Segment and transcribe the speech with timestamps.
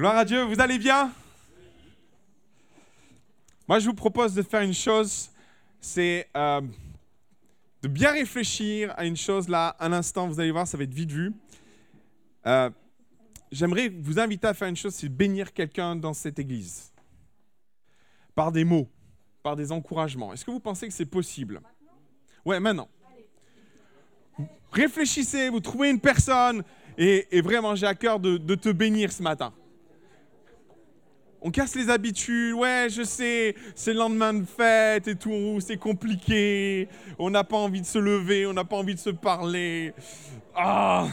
[0.00, 1.12] Gloire à Dieu, vous allez bien?
[3.68, 5.28] Moi, je vous propose de faire une chose,
[5.78, 6.62] c'est euh,
[7.82, 10.94] de bien réfléchir à une chose là, un instant, vous allez voir, ça va être
[10.94, 11.34] vite vu.
[12.46, 12.70] Euh,
[13.52, 16.90] j'aimerais vous inviter à faire une chose, c'est bénir quelqu'un dans cette église.
[18.34, 18.88] Par des mots,
[19.42, 20.32] par des encouragements.
[20.32, 21.60] Est-ce que vous pensez que c'est possible?
[22.46, 22.88] Ouais, maintenant.
[24.72, 26.64] Réfléchissez, vous trouvez une personne,
[26.96, 29.52] et, vraiment, j'ai à cœur de, te bénir ce matin.
[31.42, 35.78] On casse les habitudes, ouais, je sais, c'est le lendemain de fête et tout, c'est
[35.78, 36.86] compliqué,
[37.18, 39.94] on n'a pas envie de se lever, on n'a pas envie de se parler.
[40.54, 41.08] Ah!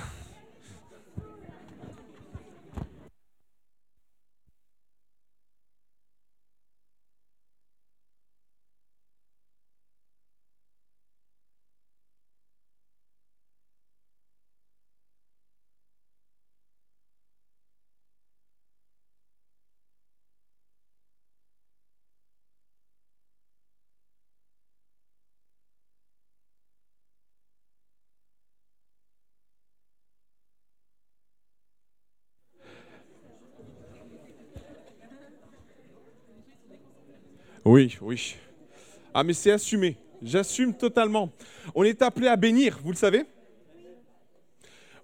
[37.78, 38.36] Oui, oui.
[39.14, 39.98] Ah, mais c'est assumé.
[40.24, 41.30] J'assume totalement.
[41.76, 43.24] On est appelé à bénir, vous le savez?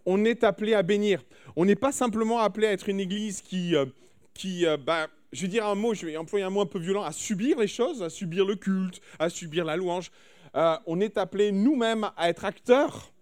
[0.07, 1.21] On est appelé à bénir.
[1.55, 3.85] On n'est pas simplement appelé à être une église qui, euh,
[4.33, 6.79] qui euh, bah, je vais dire un mot, je vais employer un mot un peu
[6.79, 10.09] violent, à subir les choses, à subir le culte, à subir la louange.
[10.55, 13.13] Euh, on est appelé nous-mêmes à être acteurs,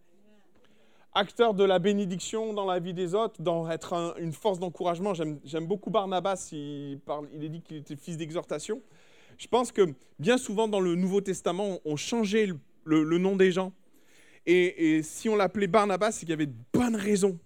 [1.13, 5.13] acteurs de la bénédiction dans la vie des autres, dans être une force d'encouragement.
[5.13, 7.01] J'aime beaucoup Barnabas, il,
[7.33, 8.81] il est dit qu'il était fils d'exhortation.
[9.41, 12.47] Je pense que bien souvent dans le Nouveau Testament, on changeait
[12.83, 13.73] le, nom des gens.
[14.45, 17.39] Et, si on l'appelait Barnabas, c'est qu'il y avait de bonnes raisons.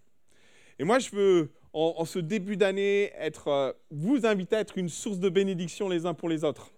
[0.78, 4.90] Et moi, je veux, en, ce début d'année, être, euh, vous inviter à être une
[4.90, 6.74] source de bénédiction les uns pour les autres.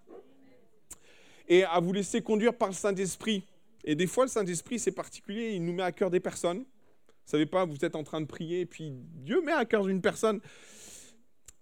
[1.48, 3.44] Et à vous laisser conduire par le Saint-Esprit.
[3.86, 6.60] Et des fois, le Saint-Esprit, c'est particulier, il nous met à cœur des personnes.
[6.60, 9.84] Vous savez pas, vous êtes en train de prier, et puis Dieu met à cœur
[9.84, 10.42] d'une personne.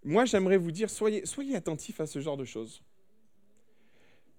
[0.04, 2.82] Moi, j'aimerais vous dire, soyez attentifs à ce genre de choses.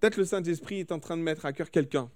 [0.01, 2.11] Peut-être le Saint-Esprit est en train de mettre à cœur quelqu'un.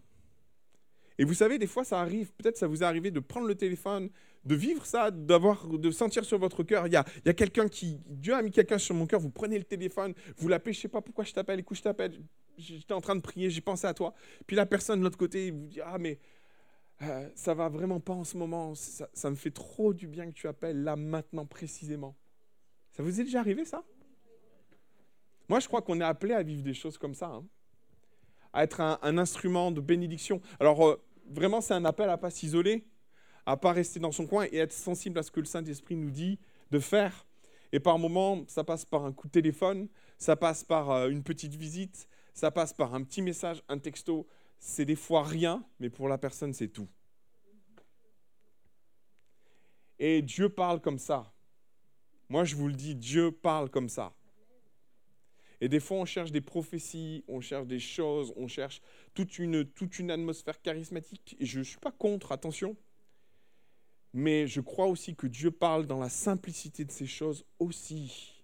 [1.18, 3.54] Et vous savez, des fois, ça arrive, peut-être ça vous est arrivé de prendre le
[3.54, 4.08] téléphone,
[4.46, 8.00] de vivre ça, de sentir sur votre cœur, il y a, y a quelqu'un qui,
[8.06, 10.88] Dieu a mis quelqu'un sur mon cœur, vous prenez le téléphone, vous l'appelez, je sais
[10.88, 12.18] pas pourquoi je t'appelle, écoute, je t'appelle,
[12.56, 14.14] j'étais en train de prier, j'ai pensé à toi.
[14.46, 16.18] Puis la personne de l'autre côté vous dit, ah mais
[17.02, 20.26] euh, ça va vraiment pas en ce moment, ça, ça me fait trop du bien
[20.26, 22.16] que tu appelles là, maintenant, précisément.
[22.92, 23.84] Ça vous est déjà arrivé ça?
[25.50, 27.26] Moi, je crois qu'on est appelé à vivre des choses comme ça.
[27.26, 27.44] Hein
[28.52, 30.40] à être un, instrument de bénédiction.
[30.58, 32.84] Alors, euh, vraiment, c'est un appel à ne pas s'isoler,
[33.46, 35.96] à ne pas rester dans son coin et être sensible à ce que le Saint-Esprit
[35.96, 36.38] nous dit
[36.70, 37.26] de faire.
[37.72, 39.88] Et par moments, ça passe par un coup de téléphone,
[40.18, 44.26] ça passe par euh, une petite visite, ça passe par un petit message, un texto.
[44.58, 46.88] C'est des fois rien, mais pour la personne, c'est tout.
[49.98, 51.32] Et Dieu parle comme ça.
[52.28, 54.12] Moi, je vous le dis, Dieu parle comme ça.
[55.60, 58.80] Et des fois, on cherche des prophéties, on cherche des choses, on cherche
[59.14, 61.36] toute une, toute une atmosphère charismatique.
[61.40, 62.76] Je ne suis pas contre, attention.
[64.12, 68.42] Mais je crois aussi que Dieu parle dans la simplicité de ces choses aussi.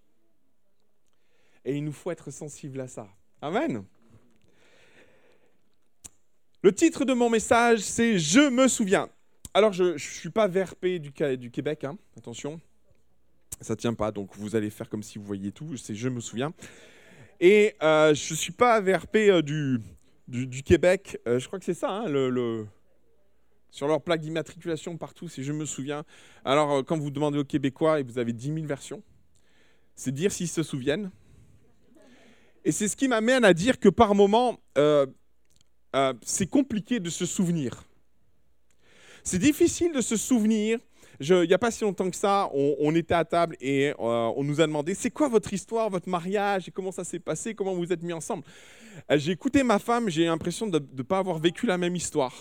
[1.65, 3.09] Et il nous faut être sensible à ça.
[3.41, 3.85] Amen.
[6.63, 9.09] Le titre de mon message, c'est Je me souviens.
[9.55, 11.13] Alors, je ne suis pas VRP du,
[11.51, 12.61] Québec, hein, attention.
[13.61, 15.77] Ça tient pas, donc vous allez faire comme si vous voyiez tout.
[15.77, 16.53] C'est Je me souviens.
[17.41, 19.81] Et euh, je ne suis pas VRP euh, du,
[20.29, 21.19] du, Québec.
[21.27, 22.67] Euh, je crois que c'est ça, hein,
[23.71, 26.05] sur leur plaque d'immatriculation partout, si je me souviens.
[26.45, 29.03] Alors, quand vous demandez aux Québécois, et vous avez 10 000 versions,
[29.95, 31.11] c'est dire s'ils se souviennent.
[32.65, 34.59] Et c'est ce qui m'amène à dire que par moment,
[36.23, 37.85] c'est compliqué de se souvenir.
[39.25, 40.79] C'est difficile de se souvenir
[41.21, 44.45] il n'y a pas si longtemps que ça, on, était à table et euh, on
[44.45, 47.93] nous a demandé c'est quoi votre histoire, votre mariage, comment ça s'est passé, comment vous
[47.93, 48.45] êtes mis ensemble?
[49.11, 52.33] Euh, j'ai écouté ma femme, j'ai l'impression de ne pas avoir vécu la même histoire.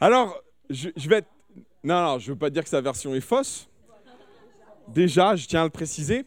[0.00, 0.40] Alors,
[0.70, 1.24] je, vais
[1.82, 3.68] non, je ne veux pas dire que sa version est fausse.
[4.86, 6.24] Déjà, je tiens à le préciser.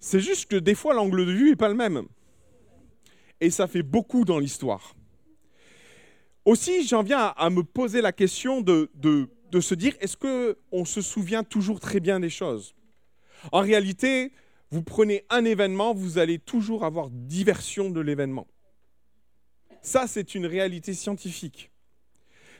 [0.00, 2.06] C'est juste que des fois, l'angle de vue n'est pas le même.
[3.40, 4.94] Et ça fait beaucoup dans l'histoire.
[6.44, 11.02] Aussi, j'en viens à, me poser la question de, de, se dire, est-ce qu'on se
[11.02, 12.74] souvient toujours très bien des choses?
[13.52, 14.32] En réalité,
[14.70, 18.46] vous prenez un événement, vous allez toujours avoir diversion de l'événement.
[19.82, 21.70] Ça, c'est une réalité scientifique.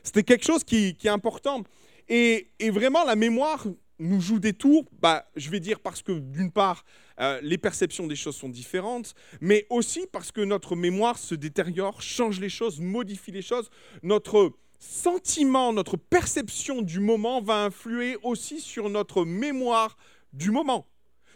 [0.03, 1.63] C'était quelque chose qui, est important.
[2.07, 3.65] Et, vraiment, la mémoire
[3.99, 6.85] nous joue des tours, bah, je vais dire parce que d'une part,
[7.19, 12.01] euh, les perceptions des choses sont différentes, mais aussi parce que notre mémoire se détériore,
[12.01, 13.69] change les choses, modifie les choses.
[14.03, 19.97] Notre sentiment, notre perception du moment va influer aussi sur notre mémoire
[20.31, 20.87] du moment.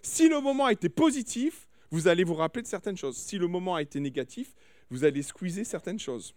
[0.02, 3.18] Si le moment a été positif, vous allez vous rappeler de certaines choses.
[3.18, 4.56] Si le moment a été négatif,
[4.90, 6.34] vous allez squeezer certaines choses.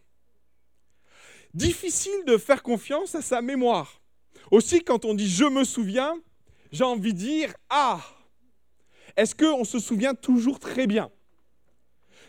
[1.54, 4.02] Difficile de faire confiance à sa mémoire.
[4.50, 6.14] Aussi, quand on dit je me souviens,
[6.72, 8.00] j'ai envie de dire ah.
[9.16, 11.10] Est-ce qu'on se souvient toujours très bien?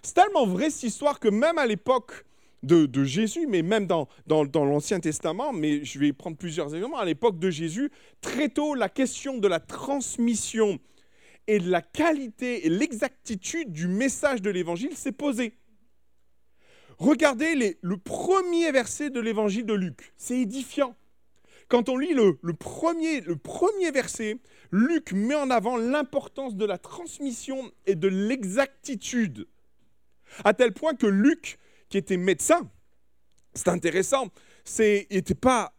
[0.01, 2.23] C'est tellement vrai cette histoire que même à l'époque
[2.63, 7.39] de, Jésus, mais même dans, l'Ancien Testament, mais je vais prendre plusieurs éléments, à l'époque
[7.39, 7.91] de Jésus,
[8.21, 10.79] très tôt, la question de la transmission
[11.47, 15.53] et de la qualité et l'exactitude du message de l'Évangile s'est posée.
[16.97, 20.13] Regardez le premier verset de l'évangile de Luc.
[20.17, 20.95] C'est édifiant.
[21.67, 24.39] Quand on lit le, premier, verset,
[24.71, 29.47] Luc met en avant l'importance de la transmission et de l'exactitude.
[30.43, 31.57] À tel point que Luc,
[31.89, 32.69] qui était médecin,
[33.53, 34.29] c'est intéressant,
[34.63, 35.73] c'est, il pas,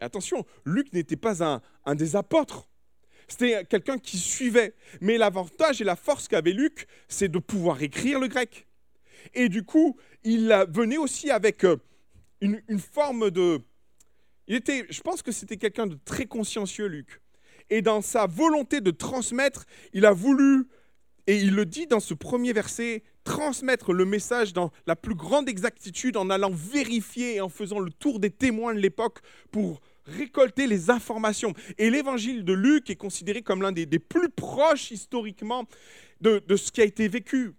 [0.00, 2.68] attention, Luc n'était pas un, un des apôtres.
[3.28, 4.74] C'était quelqu'un qui suivait.
[5.00, 8.66] Mais l'avantage et la force qu'avait Luc, c'est de pouvoir écrire le grec.
[9.34, 11.76] Et du coup, il venait aussi avec euh,
[12.40, 13.60] une, forme de...
[14.48, 17.20] Il était, je pense que c'était quelqu'un de très consciencieux, Luc.
[17.70, 20.68] Et dans sa volonté de transmettre, il a voulu,
[21.26, 25.48] et il le dit dans ce premier verset, transmettre le message dans la plus grande
[25.48, 29.18] exactitude en allant vérifier et en faisant le tour des témoins de l'époque
[29.50, 31.52] pour récolter les informations.
[31.78, 35.64] Et l'évangile de Luc est considéré comme l'un des, plus proches historiquement
[36.20, 37.54] de, de ce qui a été vécu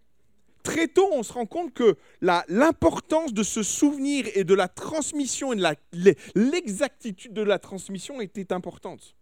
[0.67, 5.53] très tôt, on se rend compte que l'importance de ce souvenir et de la transmission
[5.53, 9.15] et de l'exactitude de la transmission était importante.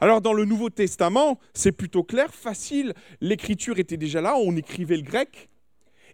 [0.00, 4.96] Alors dans le Nouveau Testament, c'est plutôt clair, facile, l'écriture était déjà là, on écrivait
[4.96, 5.48] le grec,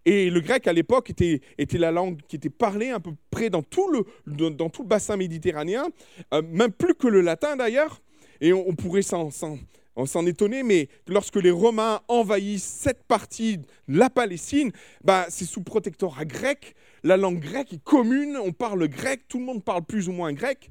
[0.05, 1.41] et le grec à l'époque était,
[1.79, 4.05] la langue qui était parlée à peu près dans tout le,
[4.85, 5.89] bassin méditerranéen,
[6.35, 8.03] euh, même plus que le latin d'ailleurs,
[8.43, 9.31] et on, pourrait s'en
[9.97, 14.71] on s'en étonnait, mais lorsque les Romains envahissent cette partie de la Palestine,
[15.03, 16.75] bah, c'est sous protectorat grec.
[17.03, 20.33] La langue grecque est commune, on parle grec, tout le monde parle plus ou moins
[20.33, 20.71] grec.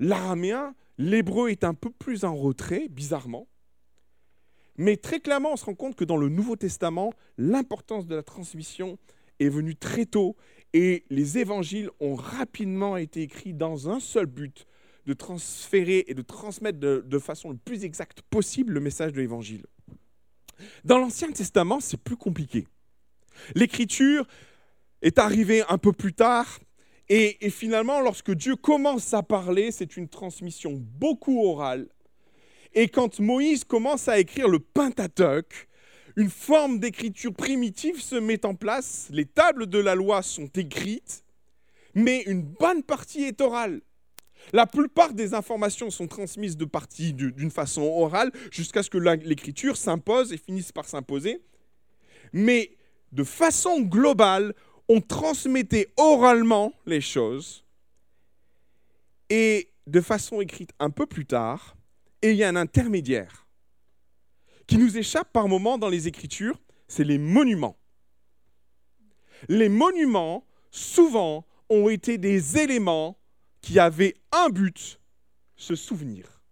[0.00, 3.46] L'araméen, l'hébreu est un peu plus en retrait, bizarrement.
[4.76, 8.24] Mais très clairement, on se rend compte que dans le Nouveau Testament, l'importance de la
[8.24, 8.98] transmission
[9.38, 10.36] est venue très tôt
[10.72, 14.66] et les évangiles ont rapidement été écrits dans un seul but,
[15.06, 19.64] de transférer et de transmettre de, façon le plus exacte possible le message de l'Évangile.
[20.84, 22.66] Dans l'Ancien Testament, c'est plus compliqué.
[23.54, 24.26] L'écriture
[25.02, 26.58] est arrivée un peu plus tard,
[27.10, 31.88] et, finalement, lorsque Dieu commence à parler, c'est une transmission beaucoup orale.
[32.72, 35.68] Et quand Moïse commence à écrire le Pentateuque,
[36.16, 41.24] une forme d'écriture primitive se met en place, les tables de la loi sont écrites,
[41.94, 43.82] mais une bonne partie est orale.
[44.52, 49.76] La plupart des informations sont transmises de partie d'une façon orale jusqu'à ce que l'écriture
[49.76, 51.40] s'impose et finisse par s'imposer.
[52.32, 52.76] Mais
[53.12, 54.54] de façon globale,
[54.88, 57.64] on transmettait oralement les choses
[59.30, 61.76] et de façon écrite un peu plus tard,
[62.22, 63.46] et il y a un intermédiaire
[64.66, 67.76] qui nous échappe par moments dans les écritures, c'est les monuments.
[69.48, 73.18] Les monuments, souvent, ont été des éléments
[73.64, 75.00] qui avait un but,
[75.56, 76.42] se souvenir.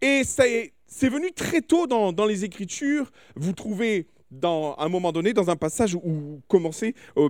[0.00, 3.12] Et c'est venu très tôt dans, les Écritures.
[3.36, 7.28] Vous trouvez dans un moment donné, dans un passage où commencez, euh,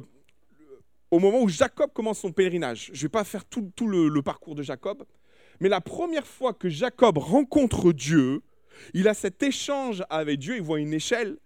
[1.11, 2.91] au moment où Jacob commence son pèlerinage.
[2.95, 5.05] Je ne vais pas faire tout, le, parcours de Jacob,
[5.61, 8.41] mais la première fois que Jacob rencontre Dieu,
[8.95, 11.37] il a cet échange avec Dieu, il voit une échelle,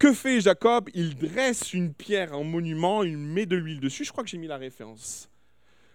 [0.00, 0.88] que fait Jacob?
[0.94, 4.04] Il dresse une pierre en monument, il met de l'huile dessus.
[4.04, 5.28] Je crois que j'ai mis la référence.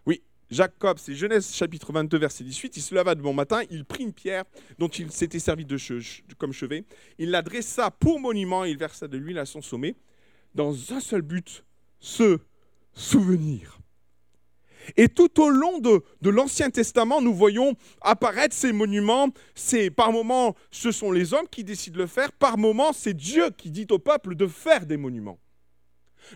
[0.05, 0.21] Oui,
[0.51, 2.77] Jacob, c'est Genèse chapitre 22, verset 18.
[2.77, 4.43] Il se leva de bon matin, il prit une pierre
[4.77, 5.77] dont il s'était servi de
[6.38, 6.85] comme chevet.
[7.17, 9.95] Il la dressa pour monument et il versa de l'huile à son sommet,
[10.53, 11.65] dans un seul but,
[12.00, 12.38] se
[12.93, 13.79] souvenir.
[14.98, 19.30] Et tout au long de, l'Ancien Testament, nous voyons apparaître ces monuments.
[19.54, 22.32] C'est par moments, ce sont les hommes qui décident de le faire.
[22.32, 25.39] Par moments, c'est Dieu qui dit au peuple de faire des monuments.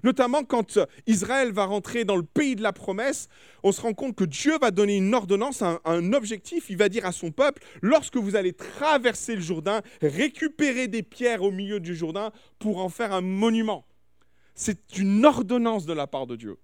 [0.03, 0.77] Notamment quand
[1.07, 3.27] Israël va rentrer dans le pays de la promesse,
[3.63, 6.69] on se rend compte que Dieu va donner une ordonnance, un, un, objectif.
[6.69, 11.41] Il va dire à son peuple, lorsque vous allez traverser le Jourdain, récupérez des pierres
[11.41, 13.85] au milieu du Jourdain pour en faire un monument.
[14.53, 16.57] C'est une ordonnance de la part de Dieu.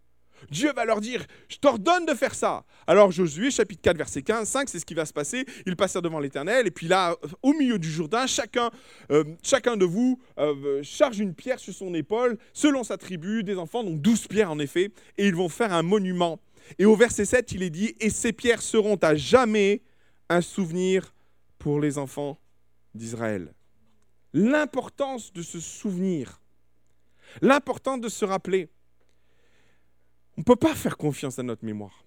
[0.50, 2.65] Dieu va leur dire, je t'ordonne de faire ça.
[2.88, 5.46] Alors Josué, chapitre 4, verset 15, 5, c'est ce qui va se passer.
[5.65, 8.70] Ils passèrent devant l'Éternel, et puis là, au milieu du Jourdain, chacun,
[9.12, 13.58] euh, chacun de vous euh, charge une pierre sur son épaule, selon sa tribu, des
[13.58, 16.39] enfants, donc 12 pierres en effet, et ils vont faire un monument.
[16.80, 19.82] Et au verset 7, il est dit, et ces pierres seront à jamais
[20.30, 21.13] un souvenir
[21.60, 22.39] pour les enfants
[22.94, 23.54] d'Israël.
[24.34, 26.42] L'importance de se souvenir,
[27.42, 28.70] l'importance de se rappeler.
[30.38, 32.06] On ne peut pas faire confiance à notre mémoire.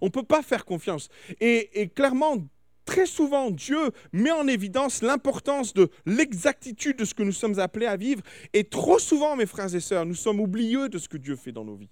[0.00, 1.08] On ne peut pas faire confiance.
[1.40, 2.36] Et, clairement,
[2.84, 7.86] très souvent, Dieu met en évidence l'importance de l'exactitude de ce que nous sommes appelés
[7.86, 8.22] à vivre.
[8.52, 11.52] Et trop souvent, mes frères et sœurs, nous sommes oublieux de ce que Dieu fait
[11.52, 11.90] dans nos vies.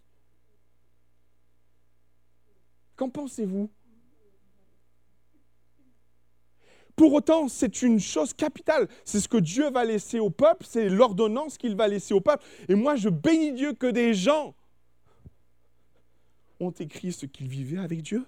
[2.97, 3.71] Qu'en pensez-vous?
[6.97, 8.89] Pour autant, c'est une chose capitale.
[9.05, 12.45] C'est ce que Dieu va laisser au peuple, c'est l'ordonnance qu'il va laisser au peuple.
[12.69, 14.55] Et moi, je bénis Dieu que des gens
[16.61, 18.25] ont écrit ce qu'ils vivaient avec Dieu?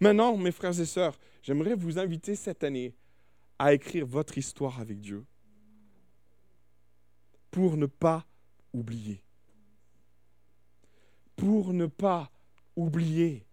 [0.00, 2.96] Maintenant, mes frères et sœurs, j'aimerais vous inviter cette année
[3.58, 5.24] à écrire votre histoire avec Dieu
[7.52, 8.26] pour ne pas
[8.72, 9.22] oublier.
[11.36, 12.32] Pour ne pas
[12.74, 13.46] oublier.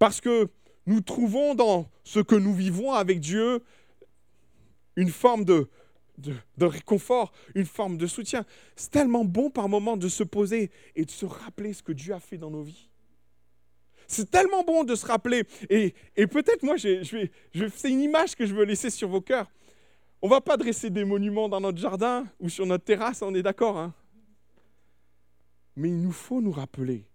[0.00, 0.50] Parce que
[0.86, 3.62] nous trouvons dans ce que nous vivons avec Dieu
[4.96, 5.68] une forme de,
[6.18, 8.44] de, réconfort, une forme de soutien.
[8.76, 12.14] C'est tellement bon par moment de se poser et de se rappeler ce que Dieu
[12.14, 12.88] a fait dans nos vies.
[14.06, 15.44] C'est tellement bon de se rappeler.
[15.70, 19.50] Et, peut-être, moi, je vais, c'est une image que je veux laisser sur vos cœurs.
[20.20, 23.42] On va pas dresser des monuments dans notre jardin ou sur notre terrasse, on est
[23.42, 23.78] d'accord.
[23.78, 23.94] Hein
[25.76, 27.06] Mais il nous faut nous rappeler.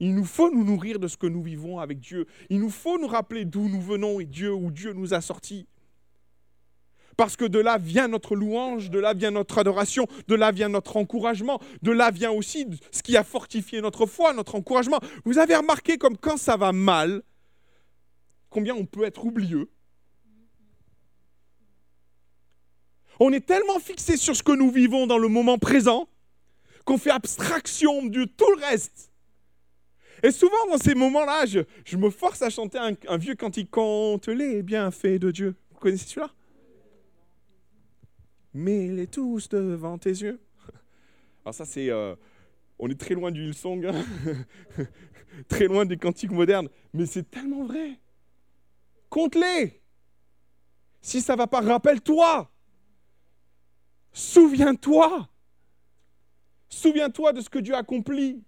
[0.00, 2.26] Il nous faut nous nourrir de ce que nous vivons avec Dieu.
[2.50, 5.68] Il nous faut nous rappeler d'où nous venons et Dieu, où Dieu nous a sortis.
[7.16, 10.68] Parce que de là vient notre louange, de là vient notre adoration, de là vient
[10.68, 14.98] notre encouragement, de là vient aussi ce qui a fortifié notre foi, notre encouragement.
[15.24, 17.22] Vous avez remarqué comme quand ça va mal,
[18.50, 19.70] combien on peut être oublieux?
[23.20, 26.08] On est tellement fixé sur ce que nous vivons dans le moment présent
[26.84, 29.12] qu'on fait abstraction de tout le reste.
[30.22, 33.70] Et souvent, dans ces moments-là, je, me force à chanter un, vieux cantique.
[33.70, 35.54] Compte les bienfaits de Dieu.
[35.72, 36.30] Vous connaissez celui-là?
[38.54, 40.40] Mets-les tous devant tes yeux.
[41.44, 41.90] Alors ça, c'est...
[41.90, 42.14] Euh,
[42.78, 44.04] on est très loin du Hillsong, hein.
[45.48, 48.00] très loin des cantiques modernes, mais c'est tellement vrai.
[49.08, 49.80] Compte-les.
[51.00, 52.50] Si ça va pas, rappelle-toi.
[54.12, 55.28] Souviens-toi.
[56.68, 58.42] Souviens-toi de ce que Dieu a accompli.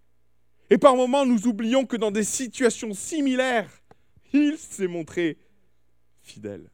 [0.71, 3.71] Et par moments, nous oublions que dans des situations similaires,
[4.33, 5.39] il s'est montré
[6.23, 6.71] fidèle.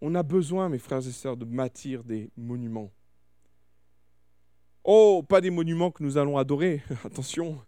[0.00, 2.90] On a besoin, mes frères et sœurs, de bâtir des monuments.
[4.84, 7.62] Oh, pas des monuments que nous allons adorer, attention,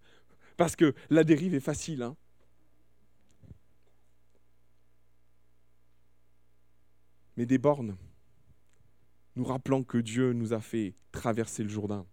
[0.56, 2.02] parce que la dérive est facile.
[2.02, 2.16] Hein.
[7.36, 7.96] Mais des bornes,
[9.36, 12.06] nous rappelant que Dieu nous a fait traverser le Jourdain.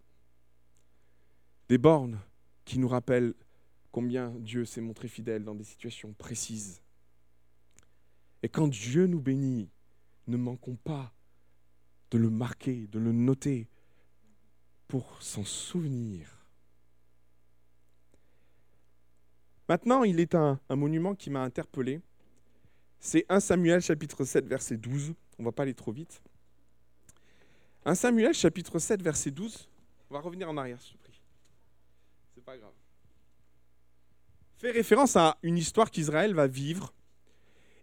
[1.68, 2.18] Des bornes
[2.64, 3.34] qui nous rappellent
[3.92, 6.82] combien Dieu s'est montré fidèle dans des situations précises.
[8.42, 9.68] Et quand Dieu nous bénit,
[10.26, 11.12] ne manquons pas
[12.10, 13.68] de le marquer, de le noter
[14.88, 16.28] pour s'en souvenir.
[19.68, 22.00] Maintenant, il est un, monument qui m'a interpellé.
[22.98, 25.14] C'est 1 Samuel chapitre 7 verset 12.
[25.38, 26.20] On ne va pas aller trop vite.
[27.84, 29.68] 1 Samuel chapitre 7 verset 12.
[30.10, 31.14] On va revenir en arrière, s'il vous plaît.
[32.34, 32.72] C'est pas grave.
[34.56, 36.92] Fait référence à une histoire qu'Israël va vivre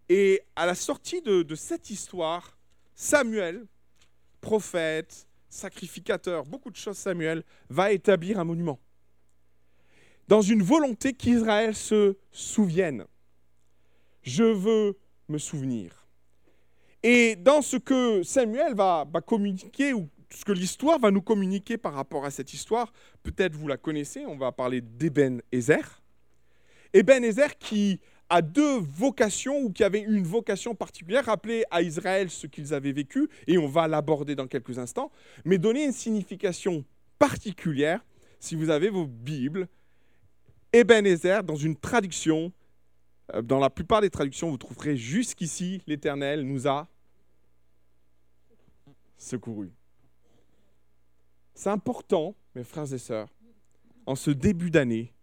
[0.09, 2.57] et à la sortie de, cette histoire,
[2.95, 3.65] Samuel,
[4.41, 8.79] prophète, sacrificateur, beaucoup de choses, Samuel, va établir un monument.
[10.27, 13.05] Dans une volonté qu'Israël se souvienne.
[14.23, 14.97] Je veux
[15.29, 16.07] me souvenir.
[17.03, 21.93] Et dans ce que Samuel va, communiquer, ou ce que l'histoire va nous communiquer par
[21.93, 22.91] rapport à cette histoire,
[23.23, 26.01] peut-être vous la connaissez, on va parler d'Eben Ezer.
[26.93, 32.29] Eben Ezer qui à deux vocations ou qui avaient une vocation particulière, rappeler à Israël
[32.29, 35.11] ce qu'ils avaient vécu, et on va l'aborder dans quelques instants,
[35.45, 36.83] mais donner une signification
[37.19, 38.03] particulière,
[38.39, 39.67] si vous avez vos Bibles,
[40.73, 42.51] Ebenezer, dans une traduction,
[43.33, 46.87] euh, dans la plupart des traductions, vous trouverez jusqu'ici, l'Éternel nous a
[49.17, 49.71] secourus.
[51.53, 53.29] C'est important, mes frères et sœurs,
[54.05, 55.13] en ce début d'année,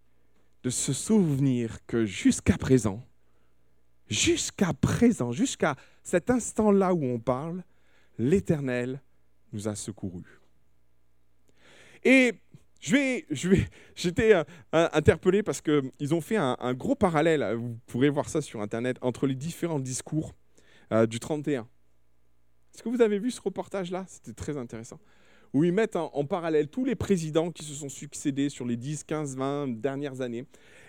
[0.64, 3.06] de se souvenir que jusqu'à présent,
[4.08, 7.62] jusqu'à présent, jusqu'à cet instant-là où on parle,
[8.18, 9.02] l'Éternel
[9.52, 10.40] nous a secourus.
[12.02, 12.32] Et
[12.80, 17.78] je vais, je vais, j'étais euh, interpellé parce qu'ils ont fait un, gros parallèle, vous
[17.86, 20.32] pourrez voir ça sur Internet, entre les différents discours
[20.92, 21.68] euh, du 31.
[22.74, 24.06] Est-ce que vous avez vu ce reportage-là?
[24.08, 24.98] C'était très intéressant.
[25.54, 29.04] Où ils mettent en, parallèle tous les présidents qui se sont succédés sur les 10,
[29.04, 30.46] 15, 20 dernières années.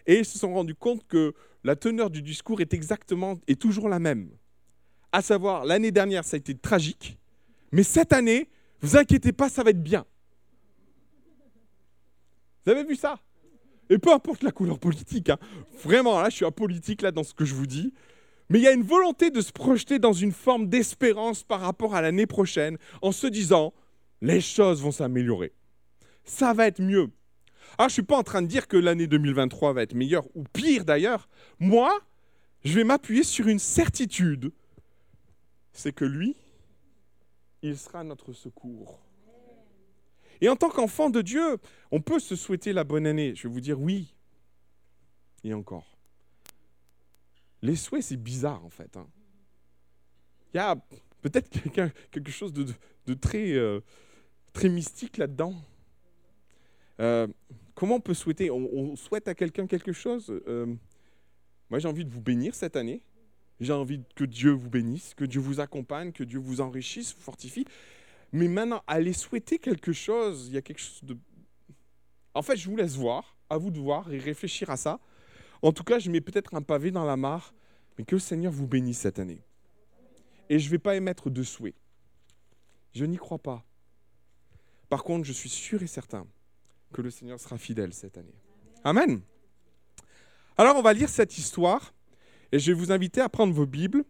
[0.07, 3.89] Et ils se sont rendus compte que la teneur du discours est exactement, est toujours
[3.89, 4.29] la même.
[5.12, 7.17] À savoir, l'année dernière, ça a été tragique.
[7.72, 8.50] Mais cette année,
[8.81, 10.03] vous inquiétez pas, ça va être bien.
[12.65, 13.19] Vous avez vu ça?
[13.89, 15.38] Et peu importe la couleur politique, hein.
[15.84, 17.93] vraiment, là, je suis apolitique là dans ce que je vous dis.
[18.50, 21.95] Mais il y a une volonté de se projeter dans une forme d'espérance par rapport
[21.95, 23.74] à l'année prochaine en se disant,
[24.22, 25.53] les choses vont s'améliorer.
[26.24, 27.12] Ça va être mieux.
[27.77, 30.43] Alors, je suis pas en train de dire que l'année 2023 va être meilleure, ou
[30.43, 31.27] pire d'ailleurs.
[31.60, 32.00] Moi,
[32.63, 34.51] je vais m'appuyer sur une certitude.
[35.74, 36.36] C'est que lui,
[37.62, 39.01] il sera notre secours.
[40.41, 41.57] Et en tant qu'enfant de Dieu,
[41.91, 43.36] on peut se souhaiter la bonne année.
[43.36, 44.13] Je vais vous dire oui.
[45.43, 45.98] Et encore.
[47.62, 48.95] Les souhaits, c'est bizarre en fait.
[48.98, 49.07] Hein.
[50.53, 50.75] Il y a
[51.22, 51.50] peut-être
[52.12, 52.65] quelque chose de,
[53.13, 53.79] très, euh,
[54.53, 55.53] très mystique là-dedans.
[57.00, 57.27] Euh,
[57.74, 60.65] comment on peut souhaiter on, souhaite à quelqu'un quelque chose euh,
[61.69, 63.01] Moi, j'ai envie de vous bénir cette année.
[63.59, 67.21] J'ai envie que Dieu vous bénisse, que Dieu vous accompagne, que Dieu vous enrichisse, vous
[67.21, 67.65] fortifie.
[68.31, 71.17] Mais maintenant, allez souhaiter quelque chose, il y a quelque chose de...
[72.33, 75.00] En fait, je vous laisse voir, à vous de voir et réfléchir à ça.
[75.62, 77.53] En tout cas, je mets peut-être un pavé dans la mare,
[77.97, 79.41] mais que le Seigneur vous bénisse cette année.
[80.50, 81.75] Et je ne vais pas émettre de souhait.
[82.96, 83.64] Je n'y crois pas.
[84.90, 86.25] Par contre, je suis sûr et certain
[86.94, 88.40] que le Seigneur sera fidèle cette année.
[88.86, 89.22] Amen.
[90.58, 91.94] Alors, on va lire cette histoire
[92.54, 94.06] et je vais vous inviter à prendre vos Bibles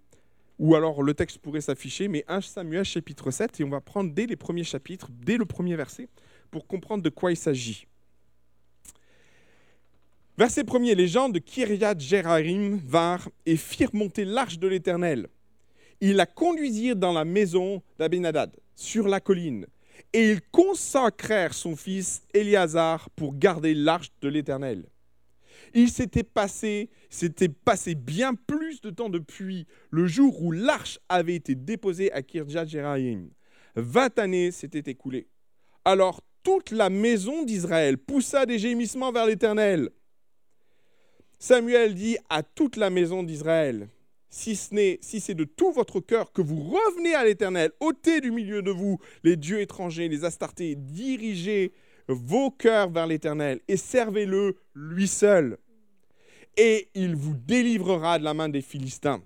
[0.59, 4.13] ou alors le texte pourrait s'afficher, mais 1 Samuel chapitre 7, et on va prendre
[4.13, 6.07] dès les premiers chapitres, dès le premier verset,
[6.49, 7.87] pour comprendre de quoi il s'agit.
[10.37, 15.27] Verset premier, les gens de Kiryat Jerarim vinrent et firent monter l'arche de l'Éternel.
[16.01, 19.67] Ils la conduisirent dans la maison d'Abinadad, sur la colline,
[20.13, 24.85] et ils consacrèrent son fils Éliazar pour garder l'arche de l'Éternel.
[25.73, 31.35] Il s'était passé, s'était passé bien plus de temps depuis le jour où l'arche avait
[31.35, 32.65] été déposée à Kirjat.
[33.75, 35.27] Vingt années s'étaient écoulées.
[35.83, 39.89] Alors toute la maison d'Israël poussa des gémissements vers l'Éternel.
[41.39, 43.89] Samuel dit à toute la maison d'Israël,
[44.35, 48.71] si c'est de tout votre cœur que vous revenez à l'Éternel, ôtez du milieu de
[48.71, 51.71] vous les dieux étrangers, les astartés, dirigez
[52.07, 55.57] vos cœurs vers l'Éternel et servez-le lui seul
[56.57, 59.21] et il vous délivrera de la main des Philistins.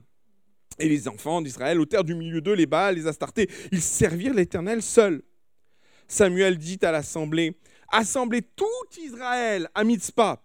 [0.77, 3.49] Et les enfants d'Israël ôtèrent du milieu d'eux les Baals, les Astartés.
[3.71, 5.21] Ils servirent l'Éternel seul.
[6.07, 7.57] Samuel dit à l'assemblée,
[7.91, 8.65] Assemblez tout
[9.03, 10.41] Israël à Mitzpah,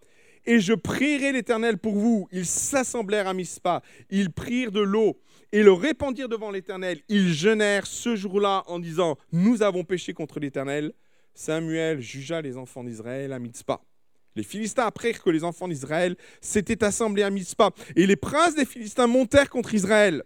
[0.47, 2.29] et je prierai l'Éternel pour vous.
[2.33, 5.19] Ils s'assemblèrent à Mitzpah, ils prirent de l'eau
[5.53, 7.01] et le répandirent devant l'Éternel.
[7.09, 10.93] Ils jeûnèrent ce jour-là en disant, Nous avons péché contre l'Éternel.
[11.33, 13.81] Samuel jugea les enfants d'Israël à Mitzpah.
[14.37, 18.65] Les Philistins apprirent que les enfants d'Israël s'étaient assemblés à Mitzpah, et les princes des
[18.65, 20.25] Philistins montèrent contre Israël.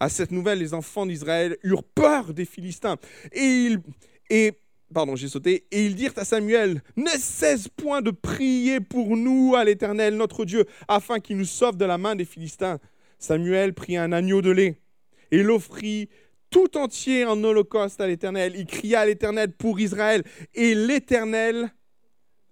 [0.00, 2.96] À cette nouvelle, les enfants d'Israël eurent peur des Philistins,
[3.32, 3.80] et ils,
[4.92, 9.54] pardon, j'ai sauté, et ils dirent à Samuel, ne cesse point de prier pour nous
[9.56, 12.78] à l'Éternel, notre Dieu, afin qu'il nous sauve de la main des Philistins.
[13.18, 14.80] Samuel prit un agneau de lait
[15.30, 16.08] et l'offrit
[16.50, 18.54] tout entier en holocauste à l'Éternel.
[18.56, 20.22] Il cria à l'Éternel pour Israël,
[20.54, 21.72] et l'Éternel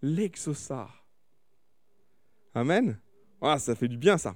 [0.02, 0.88] l'exauça.
[2.54, 2.98] Amen.
[3.40, 4.34] Ah, ça fait du bien ça.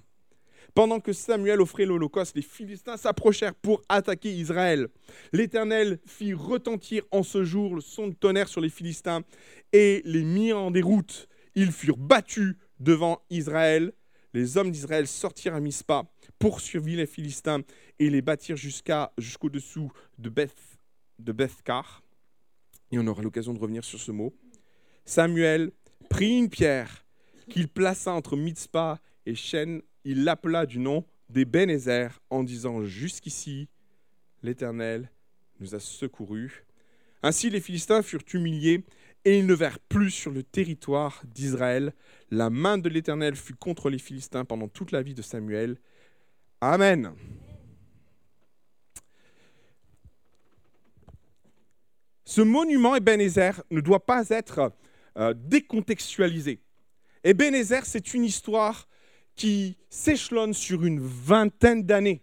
[0.74, 4.88] Pendant que Samuel offrait l'Holocauste, les Philistins s'approchèrent pour attaquer Israël.
[5.32, 9.22] L'Éternel fit retentir en ce jour le son de tonnerre sur les Philistins
[9.72, 11.28] et les mit en déroute.
[11.54, 13.92] Ils furent battus devant Israël.
[14.32, 16.10] Les hommes d'Israël sortirent à Mispa,
[16.40, 17.60] poursuivirent les Philistins
[18.00, 20.58] et les battirent jusqu'à, jusqu'au dessous de, Beth,
[21.20, 22.02] de Bethkar.
[22.90, 24.34] Et on aura l'occasion de revenir sur ce mot.
[25.04, 25.70] Samuel
[26.10, 27.06] prit une pierre
[27.48, 29.82] qu'il plaça entre Mitzpah et Shen.
[30.04, 33.68] Il l'appela du nom d'Ebenezer en disant Jusqu'ici,
[34.42, 35.10] l'Éternel
[35.60, 36.64] nous a secourus.
[37.22, 38.84] Ainsi les Philistins furent humiliés
[39.24, 41.94] et ils ne vinrent plus sur le territoire d'Israël.
[42.30, 45.78] La main de l'Éternel fut contre les Philistins pendant toute la vie de Samuel.
[46.60, 47.14] Amen.
[52.34, 54.72] ce monument Ebenezer ne doit pas être
[55.16, 56.58] euh, décontextualisé.
[57.22, 58.88] Ebenezer, c'est une histoire
[59.36, 62.22] qui s'échelonne sur une vingtaine d'années.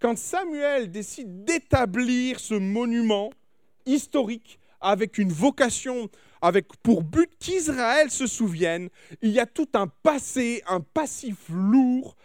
[0.00, 3.30] Quand Samuel décide d'établir ce monument
[3.86, 8.88] historique avec une vocation, avec pour but qu'Israël se souvienne,
[9.22, 12.16] il y a tout un passé, un passif lourd.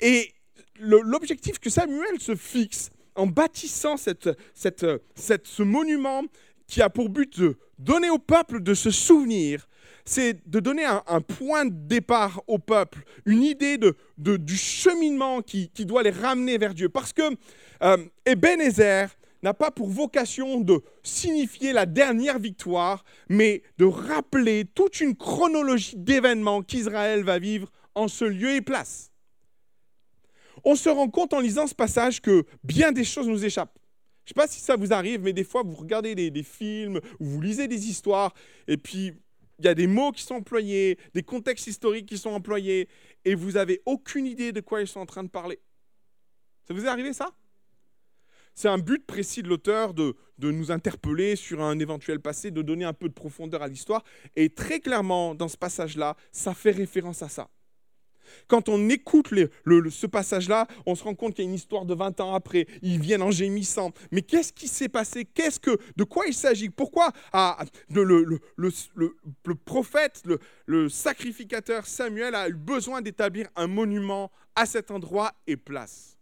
[0.00, 0.32] Et
[0.80, 6.24] l'objectif que Samuel se fixe en bâtissant ce monument
[6.66, 9.68] qui a pour but de donner au peuple de se souvenir,
[10.04, 13.78] c'est de donner un, point de départ au peuple, une idée
[14.18, 16.88] du cheminement qui, doit les ramener vers Dieu.
[16.88, 17.22] Parce que
[17.82, 19.08] euh, Ebenezer
[19.42, 25.96] n'a pas pour vocation de signifier la dernière victoire, mais de rappeler toute une chronologie
[25.96, 29.10] d'événements qu'Israël va vivre en ce lieu et place.
[30.64, 33.76] On se rend compte en lisant ce passage que bien des choses nous échappent.
[34.24, 37.00] Je ne sais pas si ça vous arrive, mais des fois, vous regardez des, films,
[37.18, 38.32] ou vous lisez des histoires,
[38.68, 39.14] et puis
[39.62, 42.88] il y a des mots qui sont employés, des contextes historiques qui sont employés,
[43.24, 45.60] et vous n'avez aucune idée de quoi ils sont en train de parler.
[46.66, 47.32] Ça vous est arrivé ça?
[48.54, 52.84] C'est un but précis de l'auteur de, nous interpeller sur un éventuel passé, de donner
[52.84, 54.02] un peu de profondeur à l'histoire,
[54.34, 57.48] et très clairement, dans ce passage-là, ça fait référence à ça.
[58.48, 59.28] Quand on écoute
[59.66, 62.66] ce passage-là, on se rend compte qu'il y a une histoire de 20 ans après.
[62.82, 63.92] Ils viennent en gémissant.
[64.10, 65.24] Mais qu'est-ce qui s'est passé?
[65.24, 66.68] Qu'est-ce que, De quoi il s'agit?
[66.68, 67.10] Pourquoi
[67.90, 68.38] le,
[69.64, 70.22] prophète,
[70.66, 76.12] le, sacrificateur Samuel a eu besoin d'établir un monument à cet endroit et place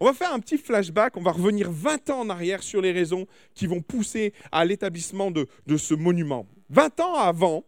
[0.00, 2.90] on va faire un petit flashback, on va revenir 20 ans en arrière sur les
[2.90, 6.46] raisons qui vont pousser à l'établissement de ce monument.
[6.70, 7.64] 20 ans avant,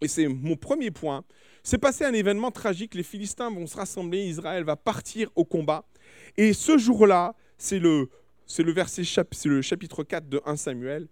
[0.00, 1.24] et c'est mon premier point,
[1.62, 2.94] c'est passé un événement tragique.
[2.94, 5.84] Les Philistins vont se rassembler, Israël va partir au combat.
[6.36, 8.08] Et ce jour-là, c'est le,
[8.46, 11.08] c'est le verset, c'est le chapitre 4 de 1 Samuel.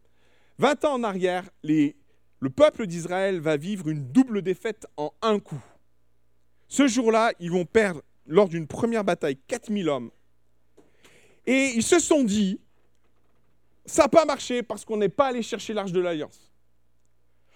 [0.58, 5.62] 20 ans en arrière, le peuple d'Israël va vivre une double défaite en un coup.
[6.68, 10.10] Ce jour-là, ils vont perdre, lors d'une première bataille, 4000 hommes.
[11.46, 12.58] Et ils se sont dit,
[13.84, 16.52] ça n'a pas marché parce qu'on n'est pas allé chercher l'arche de l'alliance.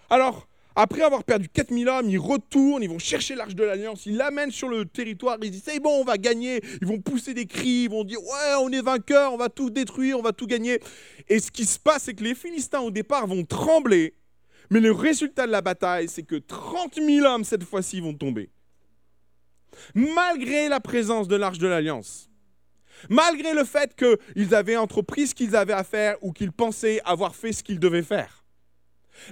[0.09, 4.15] Alors, après avoir perdu 4000 hommes, ils retournent, ils vont chercher l'arche de l'Alliance, ils
[4.15, 6.61] l'amènent sur le territoire, ils disent c'est bon, on va gagner.
[6.81, 9.69] Ils vont pousser des cris, ils vont dire ouais, on est vainqueur, on va tout
[9.69, 10.79] détruire, on va tout gagner.
[11.27, 14.15] Et ce qui se passe, c'est que les Philistins au départ vont trembler,
[14.69, 18.49] mais le résultat de la bataille, c'est que 30 000 hommes cette fois-ci vont tomber.
[19.93, 22.29] Malgré la présence de l'arche de l'Alliance.
[23.09, 27.35] Malgré le fait qu'ils avaient entrepris ce qu'ils avaient à faire ou qu'ils pensaient avoir
[27.35, 28.40] fait ce qu'ils devaient faire.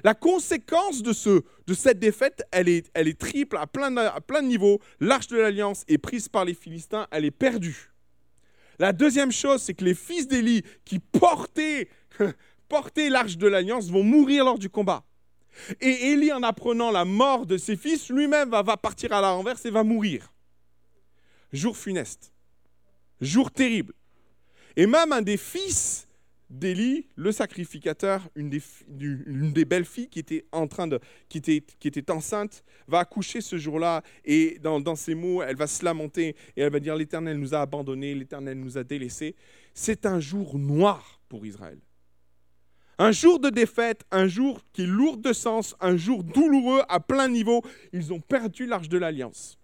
[0.03, 3.99] La conséquence de, ce, de cette défaite, elle est, elle est triple à plein, de,
[3.99, 4.79] à plein de niveaux.
[4.99, 7.91] L'arche de l'alliance est prise par les Philistins, elle est perdue.
[8.77, 11.89] La deuxième chose, c'est que les fils d'Élie qui portaient,
[12.69, 15.03] portaient l'arche de l'alliance vont mourir lors du combat.
[15.81, 19.31] Et Élie, en apprenant la mort de ses fils, lui-même va, va partir à la
[19.31, 20.31] renverse et va mourir.
[21.51, 22.31] Jour funeste.
[23.19, 23.93] Jour terrible.
[24.75, 26.07] Et même un des fils
[26.49, 32.11] d'Élie, le sacrificateur, une des, belles filles qui était, en train de, qui, qui était
[32.11, 36.61] enceinte, va accoucher ce jour-là et dans, dans ses mots, elle va se lamenter et
[36.61, 39.35] elle va dire l'Éternel nous a abandonnés, l'Éternel nous a délaissés.
[39.73, 41.79] C'est un jour noir pour Israël.
[42.97, 46.99] Un jour de défaite, un jour qui est lourd de sens, un jour douloureux à
[46.99, 47.61] plein niveau.
[47.93, 49.58] Ils ont perdu l'arche de l'alliance.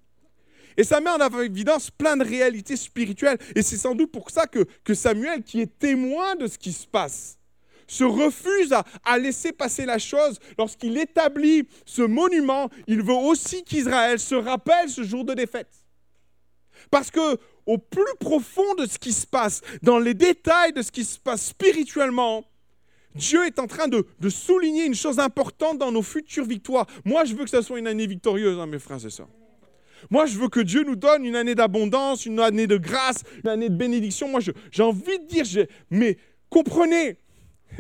[0.78, 3.38] Et ça met en évidence plein de réalités spirituelles.
[3.56, 6.88] Et c'est sans doute pour ça que, Samuel, qui est témoin de ce qui se
[6.88, 7.38] passe,
[7.88, 10.40] se refuse à, laisser passer la chose.
[10.58, 15.72] Lorsqu'il établit ce monument, il veut aussi qu'Israël se rappelle ce jour de défaite.
[16.92, 20.92] Parce que au plus profond de ce qui se passe, dans les détails de ce
[20.92, 22.44] qui se passe spirituellement,
[23.16, 26.86] Dieu est en train de, souligner une chose importante dans nos futures victoires.
[27.06, 29.30] Moi, je veux que ça soit une année victorieuse, hein, mes frères et sœurs.
[30.10, 33.50] Moi, je veux que Dieu nous donne une année d'abondance, une année de grâce, une
[33.50, 34.28] année de bénédiction.
[34.30, 34.40] Moi,
[34.72, 36.18] j'ai envie de dire, mais
[36.50, 37.18] comprenez,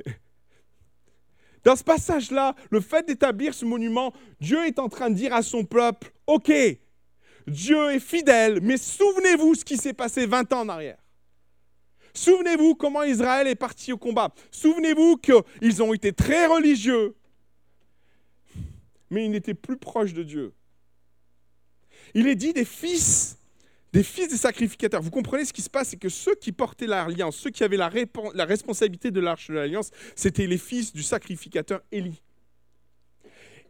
[1.63, 5.41] dans ce passage-là, le fait d'établir ce monument, Dieu est en train de dire à
[5.41, 6.51] son peuple, OK,
[7.47, 10.97] Dieu est fidèle, mais souvenez-vous ce qui s'est passé 20 ans en arrière.
[12.13, 14.33] Souvenez-vous comment Israël est parti au combat.
[14.49, 17.15] Souvenez-vous qu'ils ont été très religieux,
[19.09, 20.53] mais ils n'étaient plus proches de Dieu.
[22.15, 23.37] Il est dit des fils,
[23.91, 25.01] des fils des sacrificateurs.
[25.01, 27.77] Vous comprenez ce qui se passe, c'est que ceux qui portaient l'alliance, ceux qui avaient
[27.77, 27.89] la,
[28.45, 32.21] responsabilité de l'arche de l'alliance, c'était les fils du sacrificateur Élie.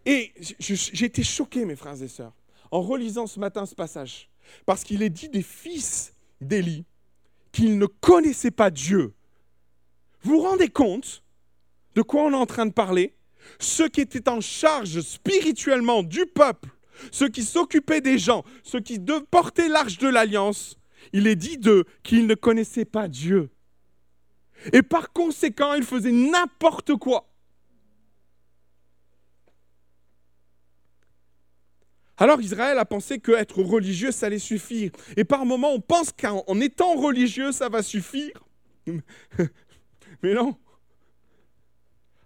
[0.05, 2.33] Et j'ai été choqué, mes frères et sœurs,
[2.69, 4.29] en relisant ce matin ce passage,
[4.67, 6.85] parce qu'il est dit des fils d'Élie
[7.51, 9.15] qu'ils ne connaissaient pas Dieu.
[10.21, 11.23] Vous vous rendez compte
[11.95, 13.15] de quoi on est en train de parler?
[13.59, 16.69] Ceux qui étaient en charge spirituellement du peuple,
[17.11, 20.77] ceux qui s'occupaient des gens, ceux qui portaient l'arche de l'alliance,
[21.13, 23.49] il est dit d'eux qu'ils ne connaissaient pas Dieu.
[24.73, 27.29] Et par conséquent, ils faisaient n'importe quoi.
[32.17, 34.91] Alors Israël a pensé qu'être religieux, ça allait suffire.
[35.17, 38.45] Et par moments, on pense qu'en étant religieux, ça va suffire.
[38.87, 40.55] Mais non.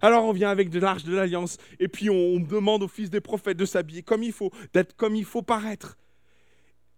[0.02, 3.22] Alors on vient avec de l'arche de l'alliance, et puis on demande aux fils des
[3.22, 5.98] prophètes de s'habiller comme il faut, d'être comme il faut paraître.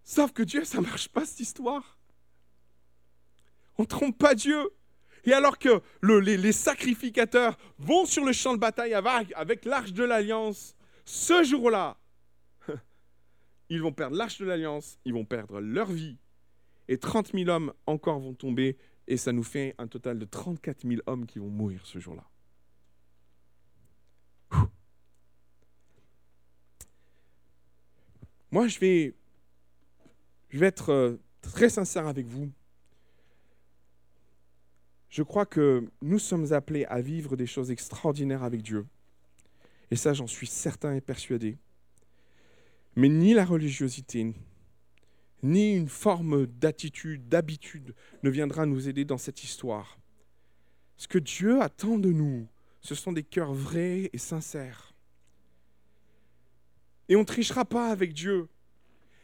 [0.04, 1.98] Sauf que Dieu, ça marche pas cette histoire.
[3.78, 4.70] On trompe pas Dieu.
[5.24, 10.02] Et alors que les, sacrificateurs vont sur le champ de bataille avec, avec l'arche de
[10.02, 11.96] l'alliance, ce jour-là,
[13.68, 16.16] ils vont perdre l'arche de l'alliance, ils vont perdre leur vie,
[16.88, 20.86] et 30 000 hommes encore vont tomber, et ça nous fait un total de 34
[20.86, 22.24] 000 hommes qui vont mourir ce jour-là.
[28.52, 29.14] Moi, je vais,
[30.52, 32.52] être euh, très sincère avec vous.
[35.08, 38.86] Je crois que nous sommes appelés à vivre des choses extraordinaires avec Dieu.
[39.90, 41.56] Et ça, j'en suis certain et persuadé.
[42.94, 44.34] Mais ni la religiosité,
[45.42, 49.98] ni une forme d'attitude, d'habitude ne viendra nous aider dans cette histoire.
[50.98, 52.46] Ce que Dieu attend de nous,
[52.82, 54.91] ce sont des cœurs vrais et sincères.
[57.12, 58.48] Et on ne trichera pas avec Dieu.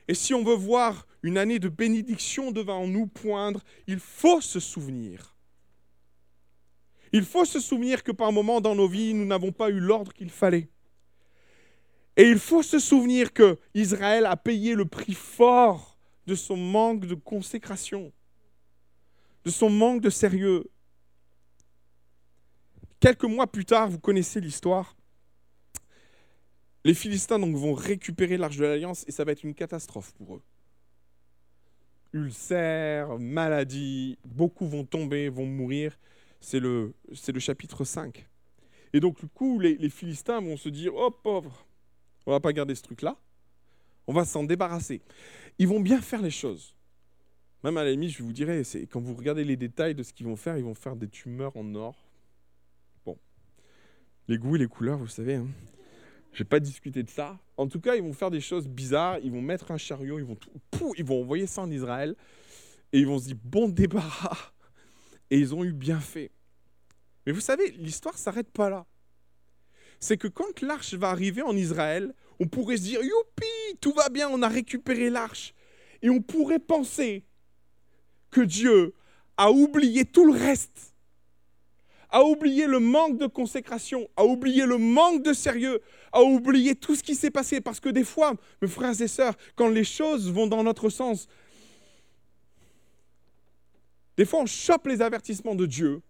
[0.09, 4.61] Et si on veut voir une année de bénédiction devant nous poindre, il faut se
[4.61, 5.35] souvenir.
[7.15, 10.13] Il faut se souvenir que par moments dans nos vies, nous n'avons pas eu l'ordre
[10.13, 10.69] qu'il fallait.
[12.19, 15.97] Et il faut se souvenir que Israël a payé le prix fort
[16.27, 18.13] de son manque de consécration,
[19.47, 20.71] de son manque de sérieux.
[23.01, 24.95] Quelques mois plus tard, vous connaissez l'histoire,
[26.85, 30.37] les Philistins donc, vont récupérer l'arche de l'Alliance et ça va être une catastrophe pour
[30.37, 30.43] eux.
[32.13, 35.99] Ulcères, maladie, beaucoup vont tomber, vont mourir.
[36.41, 38.27] C'est le, le chapitre 5.
[38.93, 41.67] Et donc, du coup, les, Philistins vont se dire Oh pauvre,
[42.27, 43.19] on va pas garder ce truc-là.
[44.07, 45.03] On va s'en débarrasser.
[45.59, 46.75] Ils vont bien faire les choses.
[47.65, 50.27] Même à la je vous dirais, c'est quand vous regardez les détails de ce qu'ils
[50.27, 52.09] vont faire, ils vont faire des tumeurs en or.
[53.05, 53.19] Bon,
[54.29, 55.35] les goûts et les couleurs, vous savez.
[55.35, 55.49] Hein.
[56.39, 57.37] Je vais pas discuter de ça.
[57.57, 59.19] En tout cas, ils vont faire des choses bizarres.
[59.25, 60.39] Ils vont mettre un chariot, ils vont
[60.71, 62.15] tout, ils vont envoyer ça en Israël
[62.93, 64.53] et ils vont se dire bon débarras.
[65.33, 66.31] Et ils ont eu bien fait.
[67.27, 68.87] Mais vous savez, l'histoire s'arrête pas là
[70.01, 74.09] c'est que quand l'arche va arriver en Israël, on pourrait se dire, youpi, tout va
[74.09, 75.55] bien, on a récupéré l'arche.
[76.03, 77.25] Et on pourrait penser
[78.31, 78.95] que Dieu
[79.37, 80.95] a oublié tout le reste,
[82.11, 85.81] a oublié le manque de consécration, a oublié le manque de sérieux,
[86.13, 87.61] a oublié tout ce qui s'est passé.
[87.61, 91.29] Parce que des fois, mes frères et sœurs, quand les choses vont dans notre sens,
[94.17, 96.01] des fois on chope les avertissements de Dieu,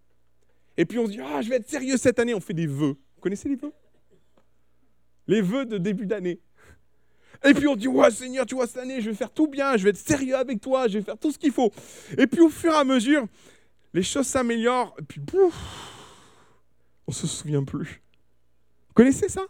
[0.77, 2.67] et puis on se dit, ah, je vais être sérieux cette année, on fait des
[2.67, 2.97] vœux.
[3.17, 3.73] Vous connaissez les vœux?
[5.27, 6.41] Les vœux de début d'année.
[7.45, 9.77] Et puis on dit, ouais Seigneur, tu vois, cette année, je vais faire tout bien,
[9.77, 11.73] je vais être sérieux avec toi, je vais faire tout ce qu'il faut.
[12.17, 13.27] Et puis au fur et à mesure,
[13.95, 15.55] les choses s'améliorent, et puis bouf,
[17.07, 18.03] on se souvient plus.
[18.89, 19.47] Vous connaissez ça?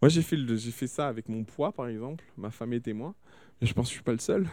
[0.00, 2.24] Moi, j'ai fait, ça avec mon poids, par exemple.
[2.36, 3.14] Ma femme est témoin.
[3.60, 4.48] Je pense que je ne suis pas le seul.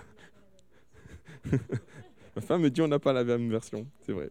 [2.36, 3.88] Ma femme me dit, on n'a pas la même version.
[4.06, 4.30] C'est vrai.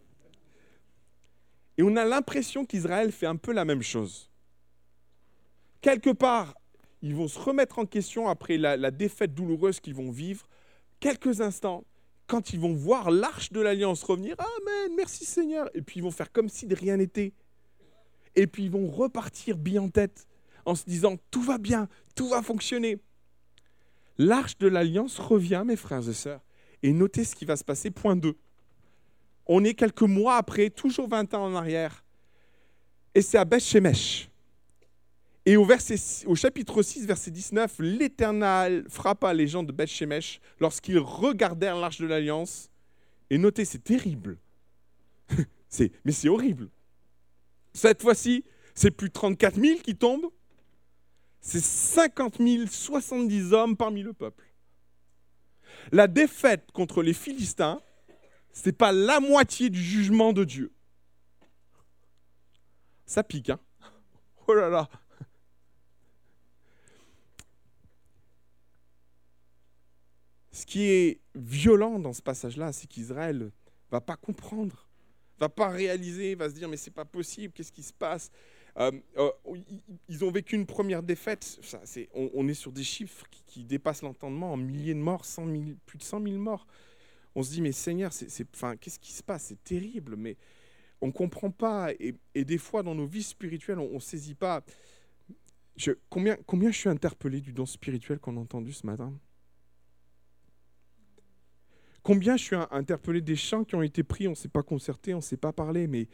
[1.77, 4.31] Et on a l'impression qu'Israël fait un peu la même chose.
[5.81, 6.55] Quelque part,
[7.01, 10.47] ils vont se remettre en question après la, défaite douloureuse qu'ils vont vivre.
[10.99, 11.83] Quelques instants,
[12.29, 15.69] quand ils vont voir l'arche de l'alliance revenir, Amen, merci Seigneur.
[15.73, 17.33] Et puis ils vont faire comme si de rien n'était.
[18.35, 20.27] Et puis ils vont repartir bien en tête
[20.65, 22.99] en se disant, tout va bien, tout va fonctionner.
[24.17, 26.41] L'arche de l'alliance revient, mes frères et sœurs.
[26.83, 28.37] Et notez ce qui va se passer, point 2
[29.51, 32.05] on est quelques mois après, toujours 20 ans en arrière,
[33.15, 34.28] et c'est à Beth-Shemesh.
[35.49, 41.99] Et au, chapitre 6, verset 19, l'Éternel frappa les gens de Beth-Shemesh lorsqu'ils regardèrent l'arche
[41.99, 42.69] de l'Alliance.
[43.31, 44.37] Et notez, c'est terrible.
[46.05, 46.69] mais c'est horrible.
[47.73, 50.29] Cette fois-ci, c'est plus de 34 000 qui tombent.
[51.41, 54.45] C'est 50 000, 70 hommes parmi le peuple.
[55.91, 57.81] La défaite contre les Philistins,
[58.53, 60.71] ce n'est pas la moitié du jugement de Dieu.
[63.07, 63.59] Ça pique, hein
[64.45, 64.87] Oh là là
[70.59, 73.49] Ce qui est violent dans ce passage-là, c'est qu'Israël
[73.91, 74.89] va pas comprendre
[75.39, 78.29] va pas réaliser, va se dire mais c'est pas possible, qu'est-ce qui se passe?
[78.77, 79.31] Euh, euh,
[80.09, 81.61] Ils ont vécu une première défaite.
[82.13, 85.25] On, est sur des chiffres qui, dépassent l'entendement en milliers de morts,
[85.85, 86.67] plus de 100 000 morts.
[87.35, 89.45] On se dit mais Seigneur, qu'est-ce qui se passe?
[89.45, 90.35] C'est terrible, mais
[90.99, 91.93] on ne comprend pas.
[91.99, 94.61] Et, des fois dans nos vies spirituelles, on ne saisit pas.
[96.09, 99.13] Combien, combien je suis interpellé du don spirituel qu'on a entendu ce matin?
[102.03, 105.13] Combien je suis interpellé des chants qui ont été pris, on ne s'est pas concerté,
[105.13, 106.07] on ne s'est pas parlé, mais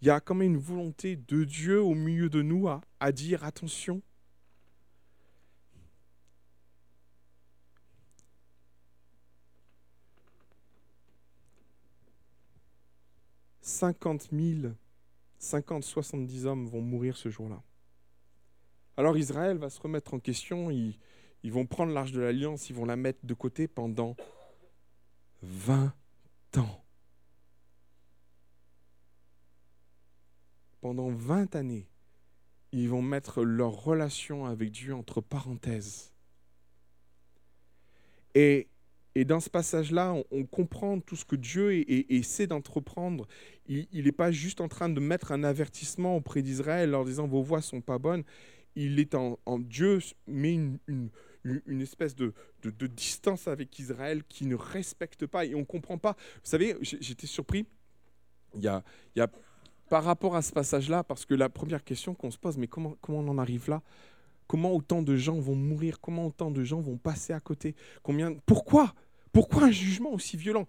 [0.00, 3.44] il y a quand même une volonté de Dieu au milieu de nous à, dire
[3.44, 4.02] attention.
[13.62, 14.74] «50 000,
[15.38, 17.62] 50, 70 hommes vont mourir ce jour-là.
[18.98, 20.98] Alors Israël va se remettre en question, ils
[21.44, 24.16] vont prendre l'arche de l'alliance, ils vont la mettre de côté pendant
[25.44, 25.92] 20
[26.58, 26.84] ans.
[30.80, 31.88] Pendant 20 années,
[32.72, 36.12] ils vont mettre leur relation avec Dieu entre parenthèses.
[38.34, 38.68] Et,
[39.14, 43.28] et dans ce passage-là, on, comprend tout ce que Dieu essaie d'entreprendre.
[43.66, 47.42] Il n'est pas juste en train de mettre un avertissement auprès d'Israël leur disant vos
[47.42, 48.24] voix sont pas bonnes.
[48.74, 51.10] Il est en, Dieu met une
[51.44, 55.98] une espèce de, de, distance avec Israël qui ne respecte pas et on ne comprend
[55.98, 56.12] pas.
[56.12, 57.66] Vous savez, j'étais surpris.
[58.54, 58.82] Il y, a,
[59.14, 59.28] il y a,
[59.88, 62.96] par rapport à ce passage-là, parce que la première question qu'on se pose, mais comment,
[63.00, 63.82] comment on en arrive là?
[64.46, 66.00] Comment autant de gens vont mourir?
[66.00, 67.74] Comment autant de gens vont passer à côté?
[68.02, 68.94] Combien Pourquoi?
[69.32, 70.66] Pourquoi un jugement aussi violent?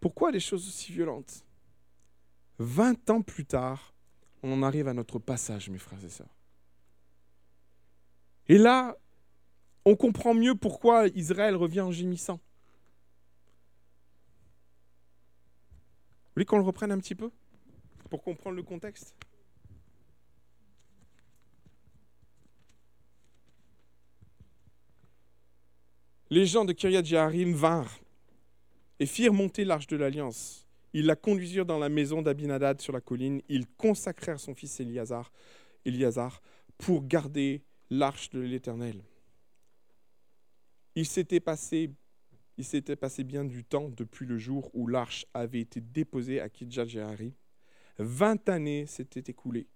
[0.00, 1.44] Pourquoi des choses aussi violentes?
[2.58, 3.94] 20 ans plus tard,
[4.42, 6.34] on en arrive à notre passage, mes frères et sœurs.
[8.48, 8.96] Et là,
[9.84, 12.40] on comprend mieux pourquoi Israël revient en gémissant.
[16.24, 17.30] Vous voulez qu'on le reprenne un petit peu?
[18.08, 19.14] Pour comprendre le contexte?
[26.30, 27.98] Les gens de Kiryat Jearim vinrent
[29.00, 30.64] et firent monter l'arche de l'alliance.
[30.92, 33.42] Ils la conduisirent dans la maison d'Abinadad sur la colline.
[33.48, 35.32] Ils consacrèrent son fils Eliazar,
[35.84, 36.40] Eliazar
[36.78, 39.02] pour garder l'arche de l'Éternel.
[40.94, 41.94] Il s'était passé,
[43.24, 47.34] bien du temps depuis le jour où l'arche avait été déposée à Kidjal-Jehari.
[47.98, 49.68] Vingt années s'étaient écoulées.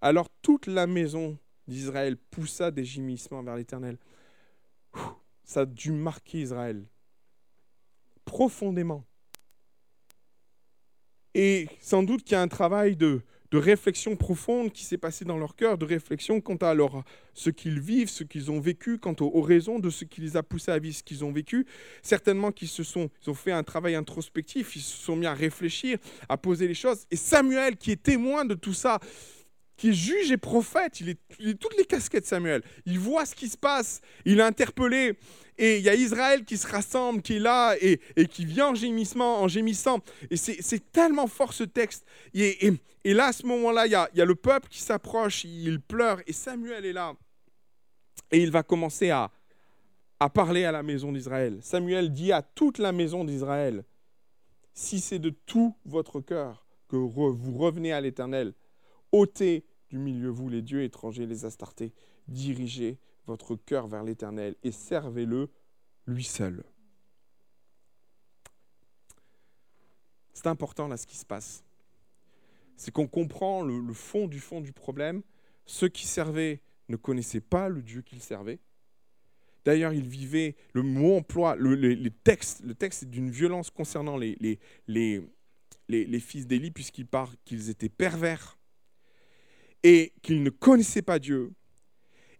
[0.00, 3.98] Alors toute la maison d'Israël poussa des gémissements vers l'Éternel.
[5.42, 6.86] Ça a dû marquer Israël
[8.24, 9.04] profondément.
[11.34, 13.22] Et sans doute qu'il y a un travail de,
[13.54, 17.50] de réflexion profonde qui s'est passé dans leur cœur, de réflexion quant à leur, ce
[17.50, 20.72] qu'ils vivent, ce qu'ils ont vécu, quant aux, raisons de ce qui les a poussés
[20.72, 21.64] à vivre ce qu'ils ont vécu.
[22.02, 25.34] Certainement qu'ils se sont, ils ont fait un travail introspectif, ils se sont mis à
[25.34, 27.06] réfléchir, à poser les choses.
[27.12, 28.98] Et Samuel, qui est témoin de tout ça,
[29.76, 32.62] qui est juge et prophète, il est, il toutes les casquettes Samuel.
[32.86, 35.16] Il voit ce qui se passe, il est interpellé.
[35.56, 38.74] Et il y a Israël qui se rassemble, qui est là et, qui vient en
[38.74, 40.00] gémissement, en gémissant.
[40.30, 42.04] Et c'est tellement fort ce texte.
[42.34, 42.72] Et,
[43.04, 46.20] là, à ce moment-là, il y a, y a, le peuple qui s'approche, il pleure,
[46.26, 47.14] et Samuel est là.
[48.32, 49.30] Et il va commencer à,
[50.18, 51.58] à parler à la maison d'Israël.
[51.62, 53.84] Samuel dit à toute la maison d'Israël,
[54.72, 58.54] si c'est de tout votre cœur que vous revenez à l'Éternel,
[59.14, 61.92] ôtez du milieu vous les dieux étrangers, les astartés,
[62.26, 65.50] dirigez votre cœur vers l'Éternel et servez-le
[66.06, 66.64] lui seul.
[70.32, 71.62] C'est important là ce qui se passe.
[72.76, 75.22] C'est qu'on comprend le, fond du fond du problème.
[75.64, 78.58] Ceux qui servaient ne connaissaient pas le Dieu qu'ils servaient.
[79.64, 84.18] D'ailleurs, ils vivaient, le mot emploi, le, les, textes, le texte est d'une violence concernant
[84.18, 84.58] les
[86.20, 88.58] fils d'Élie, puisqu'il parle qu'ils étaient pervers
[89.84, 91.52] et qu'ils ne connaissaient pas Dieu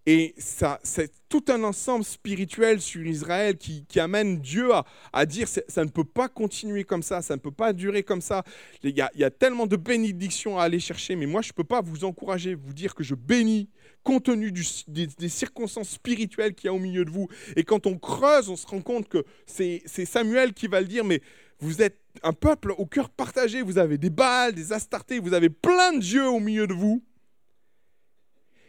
[0.07, 4.69] et ça, c'est tout un ensemble spirituel sur Israël qui, amène Dieu
[5.13, 8.21] à, dire ça ne peut pas continuer comme ça, ça ne peut pas durer comme
[8.21, 8.45] ça.
[8.83, 11.81] Il y a, tellement de bénédictions à aller chercher, mais moi je ne peux pas
[11.81, 13.71] vous encourager, vous dire que je bénis
[14.03, 17.27] compte tenu des, des, circonstances spirituelles qu'il y a au milieu de vous.
[17.57, 21.05] Et quand on creuse, on se rend compte que c'est Samuel qui va le dire,
[21.05, 21.23] mais
[21.61, 25.49] vous êtes un peuple au cœur partagé, vous avez des Baals, des Astartés, vous avez
[25.49, 27.03] plein de dieux au milieu de vous.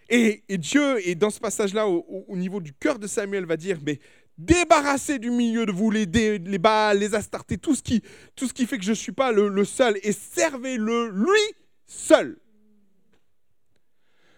[0.09, 3.99] Et, Dieu, et dans ce passage-là, au, niveau du cœur de Samuel, va dire, mais
[4.37, 8.03] débarrassez du milieu de vous les, les Baals, les Astartés, tout ce, qui,
[8.35, 11.55] tout ce qui fait que je ne suis pas le, seul, et servez-le lui
[11.87, 12.37] seul.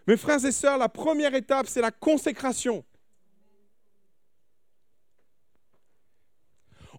[0.08, 2.86] Mes frères et sœurs, la première étape, c'est la consécration.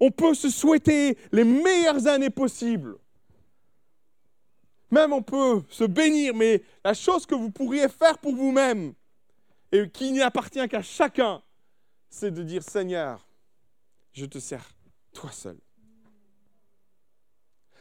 [0.01, 2.99] On peut se souhaiter les meilleures années possibles.
[4.91, 8.95] Même on peut se bénir, mais la chose que vous pourriez faire pour vous-même,
[9.71, 11.43] et qui n'y appartient qu'à chacun,
[12.09, 13.27] c'est de dire Seigneur,
[14.13, 14.67] je te sers
[15.13, 15.59] toi seul.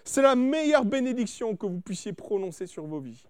[0.04, 3.28] C'est la meilleure bénédiction que vous puissiez prononcer sur vos vies.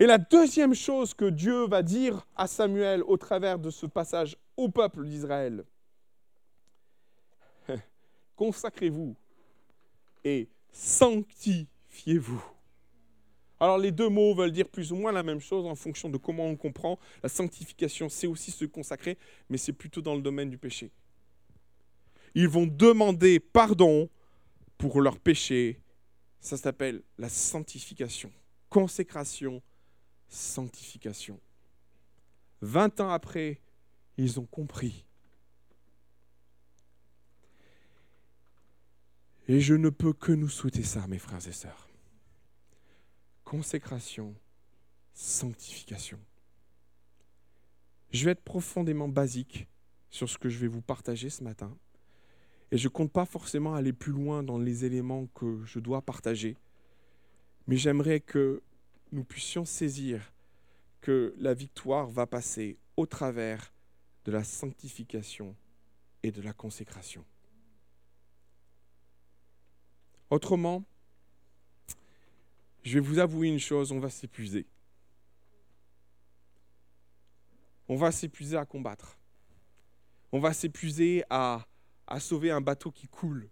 [0.00, 4.36] Et la deuxième chose que Dieu va dire à Samuel au travers de ce passage
[4.56, 5.64] au peuple d'Israël,
[8.36, 9.16] consacrez-vous
[10.24, 12.44] et sanctifiez-vous.
[13.60, 16.16] Alors les deux mots veulent dire plus ou moins la même chose en fonction de
[16.16, 16.98] comment on comprend.
[17.22, 20.92] La sanctification, c'est aussi se consacrer, mais c'est plutôt dans le domaine du péché.
[22.34, 24.08] Ils vont demander pardon
[24.76, 25.80] pour leurs péchés.
[26.40, 28.30] Ça s'appelle la sanctification.
[28.68, 29.60] Consécration,
[30.28, 31.40] sanctification.
[32.60, 33.60] Vingt ans après,
[34.16, 35.04] ils ont compris.
[39.48, 41.88] Et je ne peux que nous souhaiter ça, mes frères et sœurs.
[43.44, 44.34] Consécration,
[45.14, 46.18] sanctification.
[48.10, 49.66] Je vais être profondément basique
[50.10, 51.74] sur ce que je vais vous partager ce matin.
[52.70, 56.02] Et je ne compte pas forcément aller plus loin dans les éléments que je dois
[56.02, 56.58] partager.
[57.66, 58.62] Mais j'aimerais que
[59.12, 60.30] nous puissions saisir
[61.00, 63.72] que la victoire va passer au travers
[64.26, 65.56] de la sanctification
[66.22, 67.24] et de la consécration.
[70.30, 70.84] Autrement,
[72.82, 74.66] je vais vous avouer une chose, on va s'épuiser.
[77.88, 79.18] On va s'épuiser à combattre.
[80.30, 81.66] On va s'épuiser à,
[82.18, 83.48] sauver un bateau qui coule.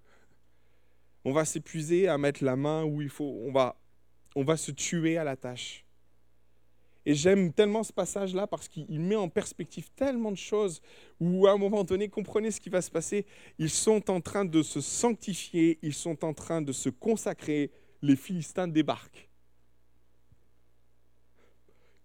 [1.24, 3.40] On va s'épuiser à mettre la main où il faut.
[3.46, 3.80] On va,
[4.34, 5.85] on va se tuer à la tâche.
[7.08, 10.82] Et j'aime tellement ce passage-là parce qu'il met en perspective tellement de choses
[11.20, 13.26] où à un moment donné, comprenez ce qui va se passer.
[13.60, 17.70] Ils sont en train de se sanctifier, ils sont en train de se consacrer.
[18.02, 19.28] Les Philistins débarquent.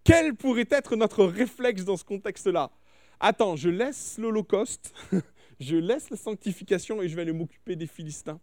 [0.04, 2.72] Quel pourrait être notre réflexe dans ce contexte-là?
[3.20, 4.94] Attends, je laisse l'Holocauste,
[5.60, 8.40] je laisse la sanctification et je vais aller m'occuper des Philistins.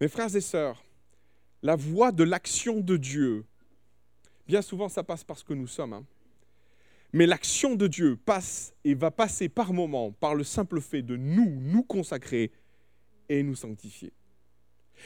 [0.00, 0.84] Mes frères et sœurs,
[1.62, 3.46] la voie de l'action de Dieu,
[4.46, 5.92] bien souvent ça passe par ce que nous sommes.
[5.92, 6.04] Hein.
[7.12, 11.16] Mais l'action de Dieu passe et va passer par moments par le simple fait de
[11.16, 12.52] nous, nous consacrer
[13.28, 14.12] et nous sanctifier.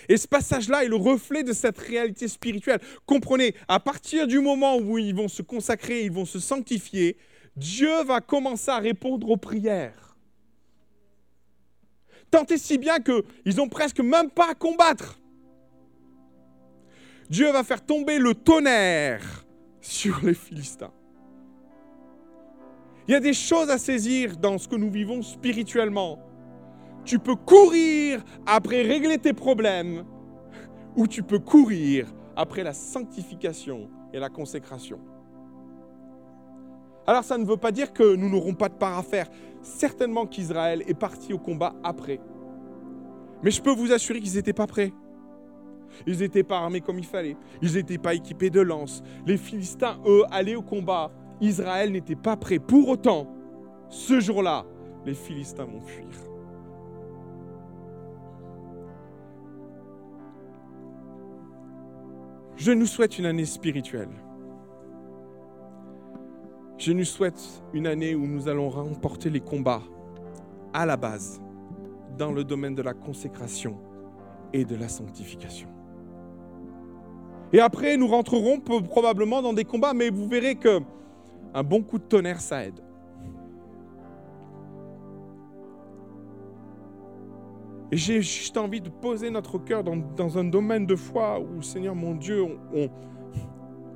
[0.09, 2.81] Et ce passage-là est le reflet de cette réalité spirituelle.
[3.07, 7.17] Comprenez, à partir du moment où ils vont se consacrer, ils vont se sanctifier,
[7.57, 10.17] Dieu va commencer à répondre aux prières.
[12.31, 15.20] Tant et si bien qu'ils n'ont presque même pas à combattre.
[17.31, 19.47] Dieu va faire tomber le tonnerre
[19.81, 20.93] sur les Philistins.
[23.09, 26.19] Il y a des choses à saisir dans ce que nous vivons spirituellement
[27.05, 30.05] tu peux courir après régler tes problèmes
[30.97, 32.07] ou tu peux courir
[32.37, 35.01] après la sanctification et la consécration.
[37.07, 39.29] Alors ça ne veut pas dire que nous n'aurons pas de part à faire.
[39.63, 42.21] Certainement qu'Israël est parti au combat après.
[43.43, 44.93] Mais je peux vous assurer qu'ils n'étaient pas prêts.
[46.07, 47.37] Ils n'étaient pas armés comme il fallait.
[47.63, 49.03] Ils n'étaient pas équipés de lances.
[49.27, 51.11] Les Philistins, eux, allaient au combat.
[51.41, 52.59] Israël n'était pas prêt.
[52.59, 53.33] Pour autant,
[53.89, 54.65] ce jour-là,
[55.05, 56.07] les Philistins vont fuir.
[62.57, 64.11] Je nous souhaite une année spirituelle.
[66.77, 69.83] Je nous souhaite une année où nous allons remporter les combats
[70.73, 71.41] à la base
[72.19, 73.79] dans le domaine de la consécration
[74.53, 75.69] et de la sanctification.
[77.53, 80.81] Et après, nous rentrerons probablement dans des combats, mais vous verrez que
[81.53, 82.81] un bon coup de tonnerre, ça aide.
[87.93, 91.97] Et j'ai juste envie de poser notre cœur dans, un domaine de foi où, Seigneur
[91.97, 92.47] mon Dieu,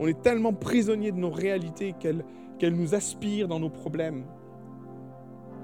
[0.01, 4.25] on, est tellement prisonnier de nos réalités qu'elles nous aspirent dans nos problèmes.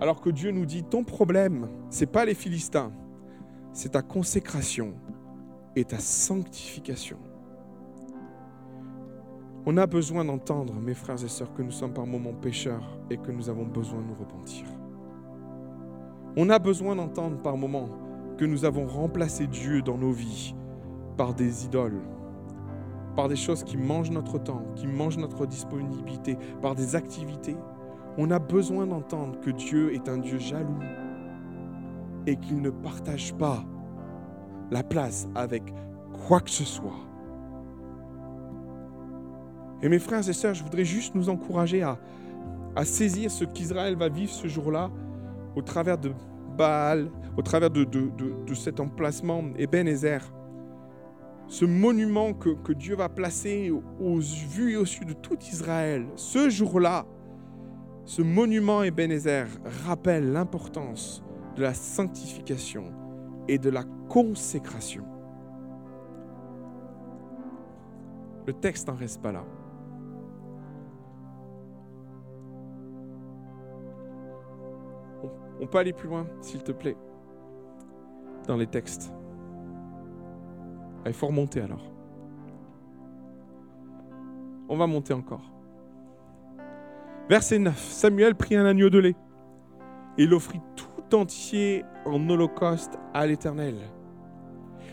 [0.01, 2.93] Alors que Dieu nous dit, ton problème, ce n'est pas les Philistins,
[3.73, 4.95] c'est ta consécration
[5.75, 7.19] et ta sanctification.
[9.67, 13.19] On a besoin d'entendre, mes frères et sœurs, que nous sommes par moments pécheurs et
[13.19, 14.65] que nous avons besoin de nous repentir.
[16.37, 17.91] On a besoin d'entendre par moments
[18.39, 20.55] que nous avons remplacé Dieu dans nos vies
[21.19, 22.01] par des idoles,
[23.15, 27.57] par des choses qui mangent notre temps, qui mangent notre disponibilité, par des activités.
[28.17, 30.81] On a besoin d'entendre que Dieu est un Dieu jaloux
[32.27, 33.63] et qu'il ne partage pas
[34.71, 35.65] la place avec
[36.27, 37.10] quoi que ce soit.
[39.83, 41.99] Et mes frères et sœurs, je voudrais juste nous encourager à,
[42.77, 44.91] à saisir ce qu'Israël va vivre ce jour-là
[45.57, 46.13] au travers de
[46.57, 47.87] Baal, au travers de,
[48.55, 50.21] cet emplacement Ebenezer,
[51.47, 56.07] ce monument que, que Dieu va placer aux vues et au sud de tout Israël,
[56.17, 57.07] ce jour-là,
[58.05, 59.47] ce monument Ebenezer
[59.87, 61.23] rappelle l'importance
[61.57, 62.85] de la sanctification
[63.49, 65.05] et de la consécration.
[68.47, 69.45] Le texte n'en reste pas là.
[75.61, 76.97] On peut aller plus loin, s'il te plaît,
[78.47, 79.13] dans les textes.
[81.07, 81.93] Il faut remonter alors.
[84.69, 85.53] On va monter encore.
[87.29, 87.77] Verset 9.
[87.79, 89.17] Samuel prit un agneau de lait
[90.19, 93.77] et l'offrit tout entier en holocauste à l'Éternel.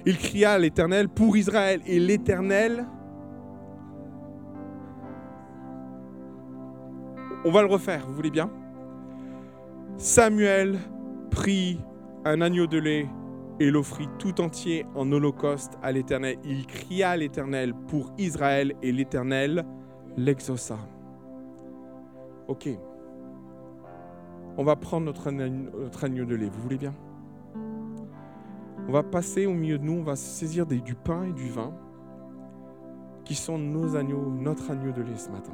[0.05, 2.85] Il cria à l'Éternel pour Israël et l'Éternel...
[7.45, 8.49] On va le refaire, vous voulez bien?
[9.97, 10.77] Samuel
[11.31, 11.79] prit
[12.23, 13.07] un agneau de lait
[13.59, 16.37] et l'offrit tout entier en holocauste à l'Éternel.
[16.43, 19.65] Il cria à l'Éternel pour Israël et l'Éternel
[20.15, 20.77] l'exauça.
[22.47, 22.69] Ok.
[24.57, 26.93] On va prendre notre agneau, de lait, vous voulez bien?
[28.87, 31.73] On va passer au milieu de nous, on va saisir du pain et du vin
[33.25, 35.53] qui sont nos agneaux, notre agneau de lait ce matin.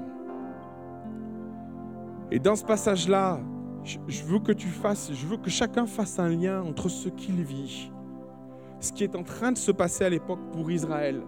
[2.29, 3.39] Et dans ce passage-là,
[3.83, 7.43] je, veux que tu fasses, je veux que chacun fasse un lien entre ce qu'il
[7.43, 7.91] vit,
[8.79, 11.21] ce qui est en train de se passer à l'époque pour Israël,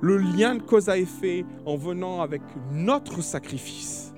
[0.00, 2.42] le lien de cause à effet en venant avec
[2.72, 4.14] notre sacrifice.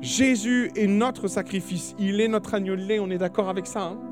[0.00, 4.11] Jésus est notre sacrifice, il est notre agneau de on est d'accord avec ça hein?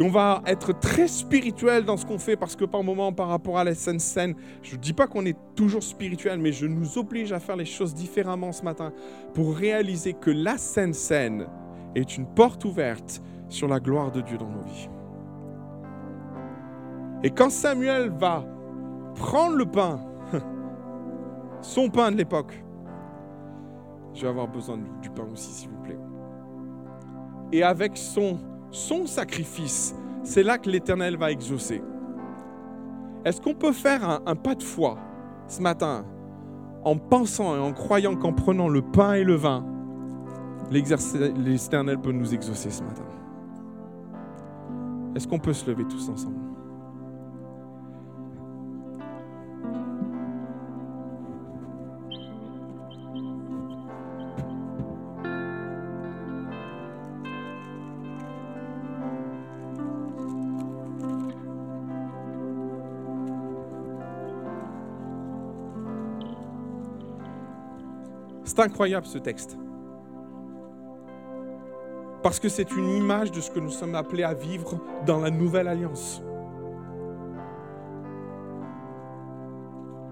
[0.00, 3.28] Et on va être très spirituel dans ce qu'on fait parce que par moment, par
[3.28, 6.64] rapport à la scène scène, je ne dis pas qu'on est toujours spirituel, mais je
[6.64, 8.94] nous oblige à faire les choses différemment ce matin
[9.34, 11.48] pour réaliser que la scène scène
[11.94, 13.20] est une porte ouverte
[13.50, 14.88] sur la gloire de Dieu dans nos vies.
[17.22, 18.46] Et quand Samuel va
[19.16, 20.00] prendre le pain,
[21.60, 22.64] son pain de l'époque,
[24.14, 25.98] je vais avoir besoin du pain aussi, s'il vous plaît.
[27.52, 28.38] Et avec son
[28.70, 31.82] son sacrifice, c'est là que l'Éternel va exaucer.
[33.24, 34.96] Est-ce qu'on peut faire un, pas de foi
[35.46, 36.04] ce matin
[36.84, 39.64] en pensant et en croyant qu'en prenant le pain et le vin,
[40.70, 43.04] l'Éternel peut nous exaucer ce matin?
[45.14, 46.39] Est-ce qu'on peut se lever tous ensemble?
[68.50, 69.56] C'est incroyable ce texte.
[72.20, 75.30] Parce que c'est une image de ce que nous sommes appelés à vivre dans la
[75.30, 76.20] nouvelle alliance.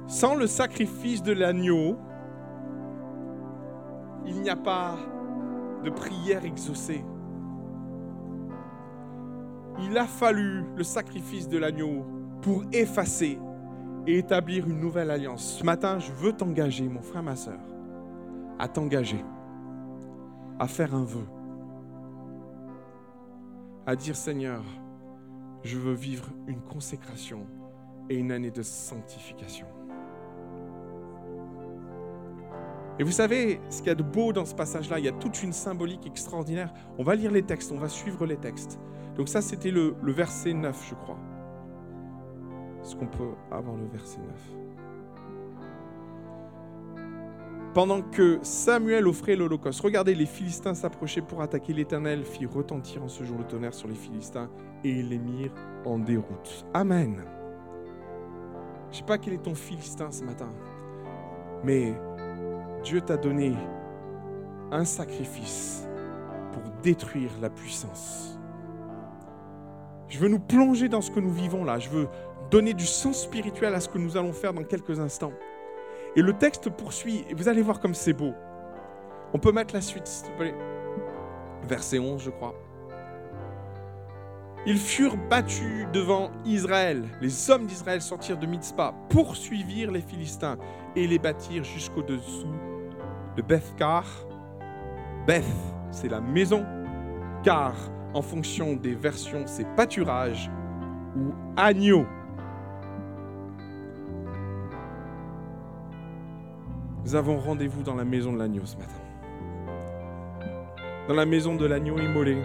[0.07, 1.99] Sans le sacrifice de l'agneau,
[4.24, 4.95] il n'y a pas
[5.82, 7.05] de prière exaucée.
[9.80, 12.07] Il a fallu le sacrifice de l'agneau
[12.43, 13.41] pour effacer
[14.07, 15.57] et établir une nouvelle alliance.
[15.59, 17.59] Ce matin, je veux t'engager, mon frère, ma soeur,
[18.59, 19.24] à t'engager,
[20.59, 21.26] à faire un vœu,
[23.86, 24.62] à dire Seigneur,
[25.62, 27.46] je veux vivre une consécration
[28.11, 29.66] et une année de sanctification.
[32.98, 35.12] Et vous savez, ce qu'il y a de beau dans ce passage-là, il y a
[35.12, 36.72] toute une symbolique extraordinaire.
[36.98, 38.80] On va lire les textes, on va suivre les textes.
[39.14, 41.18] Donc ça, c'était le, verset 9, je crois.
[42.82, 44.67] Est-ce qu'on peut avoir le verset 9
[47.74, 53.08] Pendant que Samuel offrait l'Holocauste, regardez, les Philistins s'approchaient pour attaquer l'Éternel, fit retentir en
[53.08, 54.48] ce jour le tonnerre sur les Philistins
[54.84, 55.52] et les mirent
[55.84, 56.66] en déroute.
[56.74, 57.22] Amen.
[58.86, 60.50] Je ne sais pas quel est ton Philistin ce matin,
[61.62, 61.92] mais
[62.82, 63.52] Dieu t'a donné
[64.72, 65.86] un sacrifice
[66.52, 68.38] pour détruire la puissance.
[70.08, 71.78] Je veux nous plonger dans ce que nous vivons là.
[71.78, 72.08] Je veux
[72.50, 75.32] donner du sens spirituel à ce que nous allons faire dans quelques instants.
[76.18, 78.34] Et le texte poursuit, et vous allez voir comme c'est beau.
[79.32, 80.54] On peut mettre la suite, s'il te plaît.
[81.68, 82.56] Verset 11, je crois.
[84.66, 87.04] Ils furent battus devant Israël.
[87.20, 90.58] Les hommes d'Israël sortirent de Mitzpah, poursuivirent les Philistins
[90.96, 92.52] et les battirent jusqu'au-dessous
[93.36, 94.04] de Bethkar.
[95.24, 95.44] Beth,
[95.92, 96.66] c'est la maison,
[97.44, 97.76] car
[98.12, 100.50] en fonction des versions, c'est pâturage
[101.16, 102.06] ou agneau.
[107.05, 108.92] Nous avons rendez-vous dans la maison de l'agneau ce matin.
[111.07, 112.42] Dans la maison de l'agneau immolé.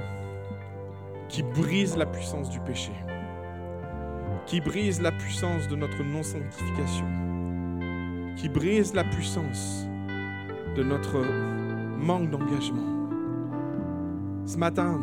[1.30, 2.92] qui brise la puissance du péché,
[4.46, 7.08] qui brise la puissance de notre non-sanctification,
[8.36, 9.88] qui brise la puissance
[10.76, 11.18] de notre
[11.98, 13.08] manque d'engagement.
[14.46, 15.00] Ce matin,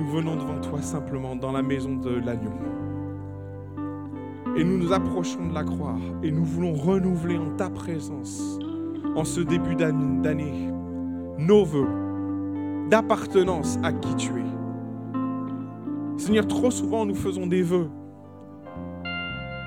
[0.00, 2.54] nous venons devant toi simplement dans la maison de l'agneau.
[4.56, 8.58] Et nous nous approchons de la croix et nous voulons renouveler en ta présence,
[9.18, 10.70] en ce début d'année,
[11.38, 11.88] nos voeux
[12.88, 16.20] d'appartenance à qui tu es.
[16.20, 17.90] Seigneur, trop souvent nous faisons des vœux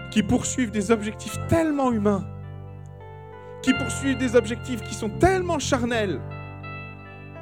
[0.10, 2.24] qui poursuivent des objectifs tellement humains,
[3.62, 6.22] qui poursuivent des objectifs qui sont tellement charnels,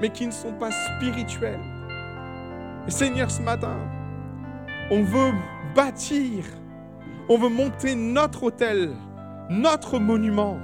[0.01, 1.61] mais qui ne sont pas spirituels.
[2.87, 3.77] Seigneur, ce matin,
[4.89, 5.31] on veut
[5.75, 6.43] bâtir,
[7.29, 8.95] on veut monter notre hôtel,
[9.51, 10.57] notre monument.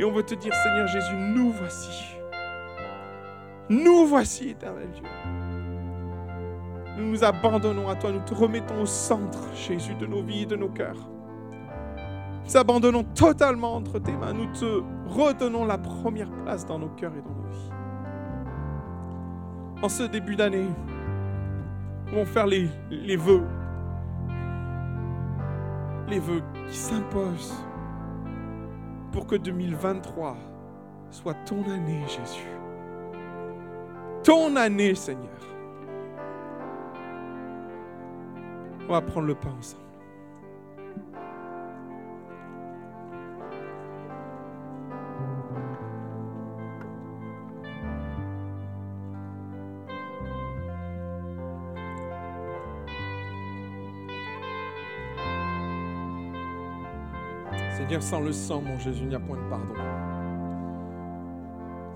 [0.00, 2.16] Et on veut te dire, Seigneur Jésus, nous voici.
[3.68, 5.04] Nous voici, éternel Dieu.
[6.96, 10.46] Nous nous abandonnons à toi, nous te remettons au centre, Jésus, de nos vies et
[10.46, 10.96] de nos cœurs.
[12.46, 17.12] Nous abandonnons totalement entre tes mains, nous te redonnons la première place dans nos cœurs
[17.18, 17.70] et dans nos vies.
[19.82, 20.68] En ce début d'année,
[22.06, 23.44] nous allons faire les, les vœux.
[26.08, 27.54] Les vœux qui s'imposent
[29.12, 30.36] pour que 2023
[31.10, 32.46] soit ton année, Jésus.
[34.22, 35.28] Ton année, Seigneur.
[38.88, 39.89] On va prendre le pain ensemble.
[57.80, 59.72] Seigneur, sans le sang, mon Jésus, il n'y a point de pardon.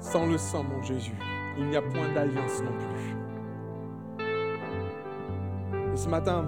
[0.00, 1.12] Sans le sang, mon Jésus,
[1.58, 4.24] il n'y a point d'alliance non plus.
[5.92, 6.46] Et ce matin,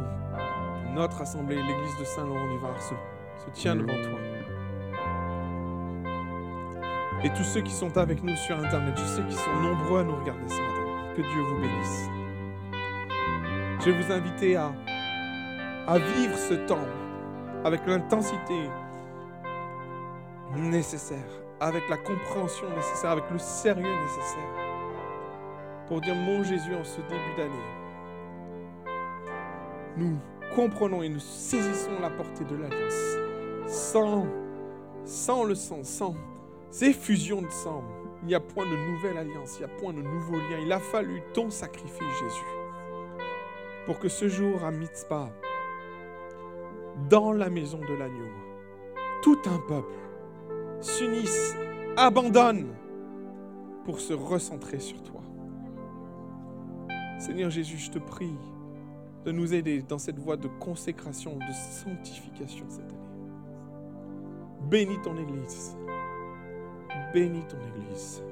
[0.95, 2.95] notre assemblée, l'église de Saint-Laurent du Var, se,
[3.45, 4.19] se tient devant toi.
[7.23, 10.05] Et tous ceux qui sont avec nous sur Internet, je sais qu'ils sont nombreux à
[10.05, 11.13] nous regarder ce matin.
[11.15, 12.09] Que Dieu vous bénisse.
[13.81, 14.73] Je vais vous inviter à,
[15.87, 16.87] à vivre ce temps
[17.65, 18.71] avec l'intensité
[20.55, 24.67] nécessaire, avec la compréhension nécessaire, avec le sérieux nécessaire,
[25.89, 27.53] pour dire mon Jésus en ce début d'année,
[29.97, 30.19] nous
[30.55, 33.17] comprenons et nous saisissons la portée de l'alliance.
[33.67, 34.27] Sans,
[35.05, 36.15] sans le sang, sans
[36.83, 37.83] effusion de sang,
[38.23, 40.59] il n'y a point de nouvelle alliance, il n'y a point de nouveau lien.
[40.63, 42.45] Il a fallu ton sacrifice, Jésus,
[43.87, 45.31] pour que ce jour à Mitzpah,
[47.09, 48.29] dans la maison de l'agneau,
[49.23, 50.06] tout un peuple
[50.81, 51.57] s'unissent,
[51.97, 52.75] abandonnent
[53.85, 55.21] pour se recentrer sur toi.
[57.19, 58.35] Seigneur Jésus, je te prie
[59.25, 62.97] de nous aider dans cette voie de consécration, de sanctification cette année.
[64.69, 65.77] Bénis ton Église.
[67.13, 68.23] Bénis ton Église.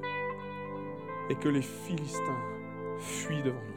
[1.29, 2.41] Et que les Philistins
[2.99, 3.75] fuient devant nous.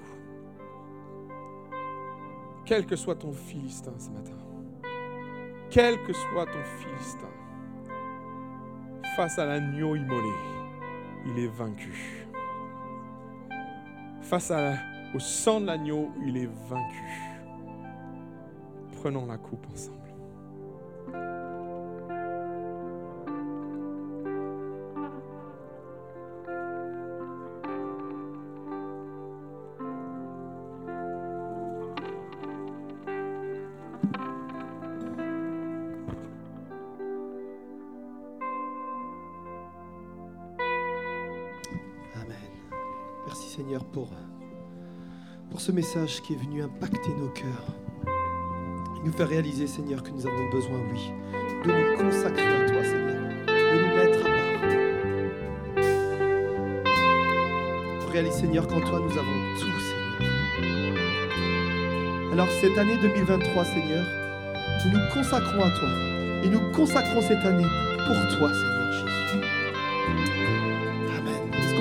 [2.68, 4.36] Quel que soit ton Philistin ce matin,
[5.70, 7.30] quel que soit ton Philistin,
[9.18, 10.30] face à l'agneau immolé,
[11.26, 12.24] il est vaincu.
[14.20, 14.52] Face
[15.12, 17.02] au sang de l'agneau, il est vaincu.
[19.00, 20.07] Prenons la coupe ensemble.
[43.76, 44.08] Pour,
[45.50, 47.74] pour ce message qui est venu impacter nos cœurs.
[48.96, 51.12] Il nous fait réaliser, Seigneur, que nous avons besoin, oui,
[51.64, 53.14] de nous consacrer à toi, Seigneur,
[53.46, 54.62] de nous mettre à part.
[58.06, 59.98] On réalise, Seigneur, qu'en toi nous avons tout, Seigneur.
[62.32, 64.06] Alors cette année 2023, Seigneur,
[64.84, 65.90] nous nous consacrons à toi
[66.42, 67.68] et nous consacrons cette année
[68.06, 68.77] pour toi, Seigneur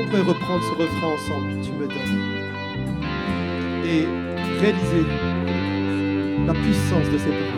[0.10, 2.38] pourrait reprendre ce refrain ensemble tu me donnes
[3.86, 4.06] et
[4.60, 5.06] réaliser
[6.46, 7.57] la puissance de ces paroles.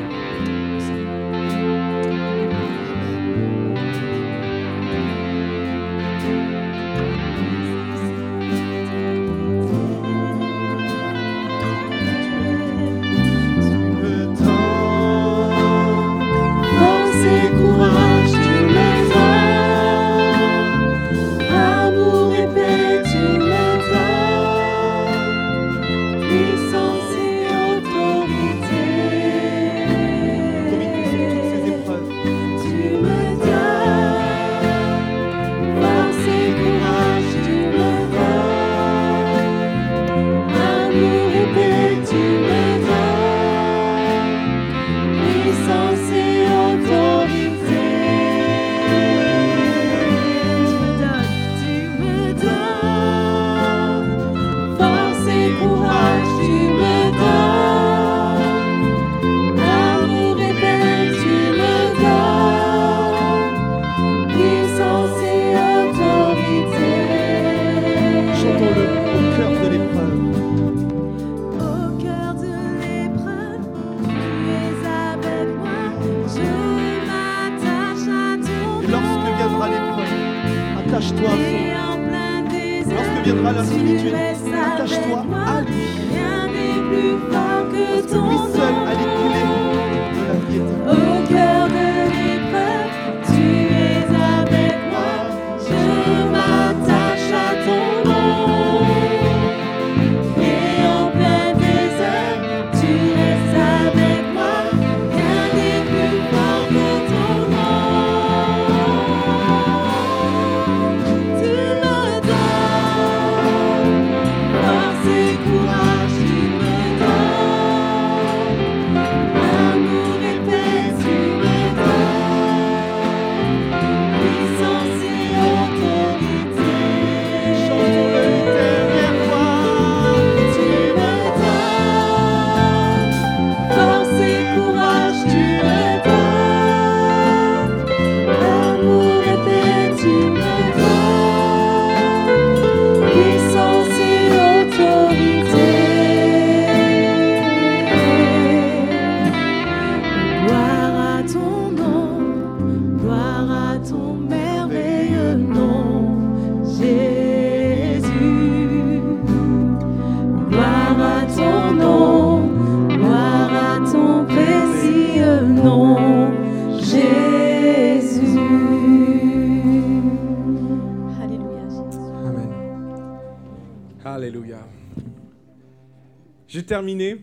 [176.50, 177.22] J'ai terminé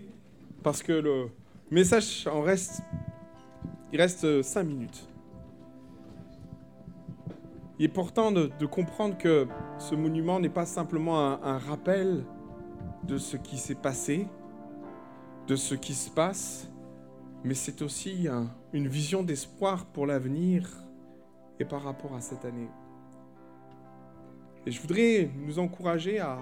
[0.63, 1.31] parce que le
[1.73, 2.81] message en reste.
[3.93, 5.09] Il reste 5 minutes.
[7.81, 9.49] Il est important de, comprendre que
[9.79, 12.25] ce monument n'est pas simplement un, rappel
[13.03, 14.29] de ce qui s'est passé,
[15.49, 16.71] de ce qui se passe,
[17.43, 20.71] mais c'est aussi un- une vision d'espoir pour l'avenir
[21.59, 22.71] et par rapport à cette année.
[24.67, 26.39] Et je voudrais nous encourager à,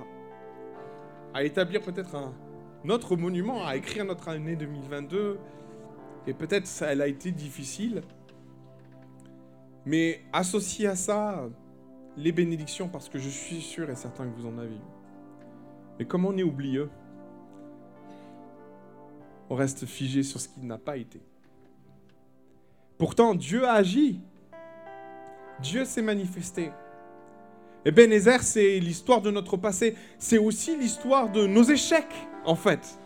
[1.33, 2.33] à établir peut-être un
[2.91, 5.39] autre monument, à écrire notre année 2022.
[6.27, 8.03] Et peut-être ça, elle a été difficile.
[9.87, 11.49] Mais associer à ça
[12.17, 14.87] les bénédictions, parce que je suis sûr et certain que vous en avez eu.
[15.99, 16.91] Mais comme on est oublieux,
[19.51, 21.21] on reste figé sur ce qui n'a pas été.
[22.99, 24.21] Pourtant, Dieu a agi.
[25.61, 26.71] Dieu s'est manifesté.
[27.85, 29.95] Et Ebenezer, c'est l'histoire de notre passé.
[30.19, 32.15] C'est aussi l'histoire de nos échecs,
[32.45, 32.99] en fait.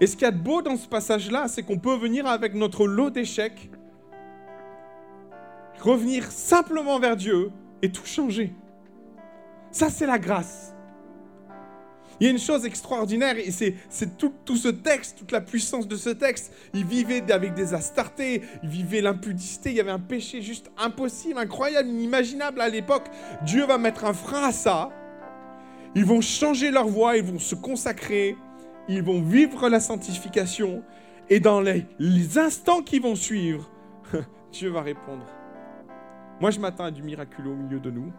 [0.00, 2.54] Et ce qu'il y a de beau dans ce passage-là, c'est qu'on peut venir avec
[2.54, 3.70] notre lot d'échecs,
[5.80, 7.50] revenir simplement vers Dieu
[7.82, 8.52] et tout changer.
[9.72, 10.74] Ça, c'est la grâce.
[12.20, 15.96] Il y a une chose extraordinaire, et c'est tout ce texte, toute la puissance de
[15.96, 16.52] ce texte.
[16.74, 21.38] Il vivait avec des astartés, il vivait l'impudicité, il y avait un péché juste impossible,
[21.38, 23.06] incroyable, inimaginable à l'époque.
[23.46, 24.90] Dieu va mettre un frein à ça.
[25.94, 28.36] Ils vont changer leur voie, ils vont se consacrer,
[28.86, 30.82] ils vont vivre la sanctification.
[31.30, 33.70] Et dans les, les instants qui vont suivre,
[34.52, 35.24] Dieu va répondre.
[36.38, 38.12] Moi, je m'attends à du miraculeux au milieu de nous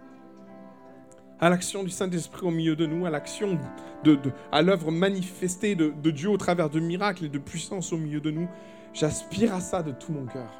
[1.42, 3.60] à l'action du Saint-Esprit au milieu de nous, à l'action
[4.04, 4.20] de,
[4.52, 8.30] à l'œuvre manifestée de, Dieu au travers de miracles et de puissance au milieu de
[8.30, 8.48] nous.
[8.94, 10.52] J'aspire à ça de tout mon cœur.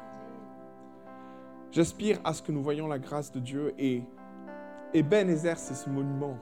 [1.70, 4.02] J'aspire à ce que nous voyons la grâce de Dieu et,
[4.92, 6.36] et Ben Ezer, c'est ce monument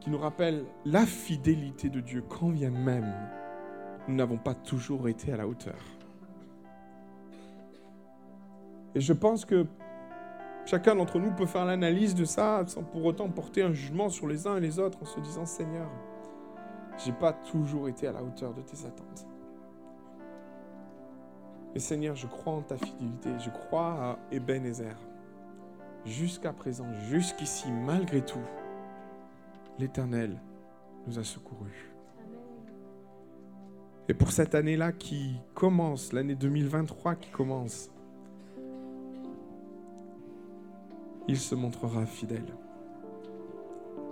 [0.00, 3.12] qui nous rappelle la fidélité de Dieu quand bien même
[4.06, 5.78] nous n'avons pas toujours été à la hauteur.
[8.94, 9.66] Et je pense que
[10.68, 14.26] Chacun d'entre nous peut faire l'analyse de ça sans pour autant porter un jugement sur
[14.26, 15.88] les uns et les autres en se disant Seigneur,
[17.02, 19.26] j'ai pas toujours été à la hauteur de tes attentes.
[21.72, 24.94] Mais Seigneur, je crois en ta fidélité, je crois à Ebenezer.
[26.04, 28.44] Jusqu'à présent, jusqu'ici, malgré tout,
[29.78, 30.36] l'Éternel
[31.06, 31.90] nous a secourus.
[34.10, 37.88] Et pour cette année-là qui commence, l'année 2023 qui commence,
[41.28, 42.56] il se montrera fidèle.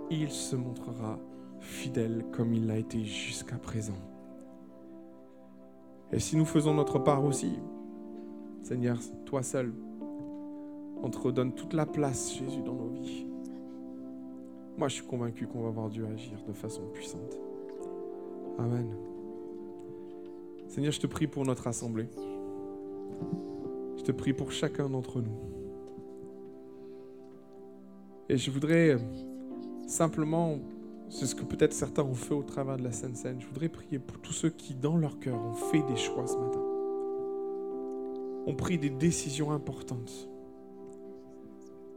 [0.09, 1.19] Il se montrera
[1.59, 3.97] fidèle comme il l'a été jusqu'à présent.
[6.11, 7.59] Et si nous faisons notre part aussi,
[8.61, 9.73] Seigneur, toi seul,
[11.01, 13.25] on te redonne toute la place, Jésus, dans nos vies.
[14.77, 17.37] Moi, je suis convaincu qu'on va voir Dieu agir de façon puissante.
[18.59, 18.87] Amen.
[20.67, 22.09] Seigneur, je te prie pour notre assemblée.
[23.97, 25.46] Je te prie pour chacun d'entre nous.
[28.29, 28.97] Et je voudrais euh,
[29.87, 30.59] simplement,
[31.09, 33.69] c'est ce que peut-être certains ont fait au travers de la Sainte Seine, je voudrais
[33.69, 36.61] prier pour tous ceux qui, dans leur cœur, ont fait des choix ce matin,
[38.45, 40.29] ont pris des décisions importantes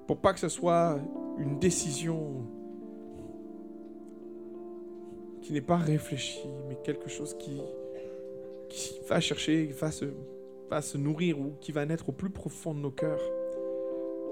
[0.07, 1.01] Pour pas que ce soit
[1.39, 2.47] une décision
[5.43, 7.61] qui n'est pas réfléchie, mais quelque chose qui,
[9.09, 10.05] va chercher, qui va se,
[10.69, 13.21] va se nourrir ou qui va naître au plus profond de nos cœurs.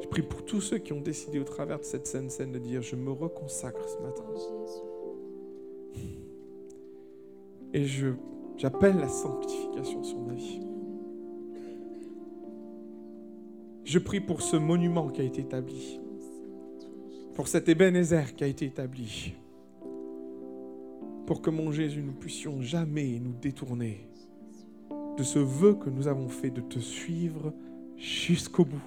[0.01, 2.59] Je prie pour tous ceux qui ont décidé au travers de cette scène scène de
[2.59, 4.25] dire je me reconsacre ce matin.
[7.75, 7.85] Et
[8.57, 10.61] j'appelle la sanctification sur ma vie.
[13.85, 15.99] Je prie pour ce monument qui a été établi,
[17.35, 19.33] pour cet Ebenezer qui a été établi,
[21.27, 24.09] pour que mon Jésus, nous puissions jamais nous détourner
[25.17, 27.53] de ce vœu que nous avons fait de te suivre
[27.97, 28.81] jusqu'au bout.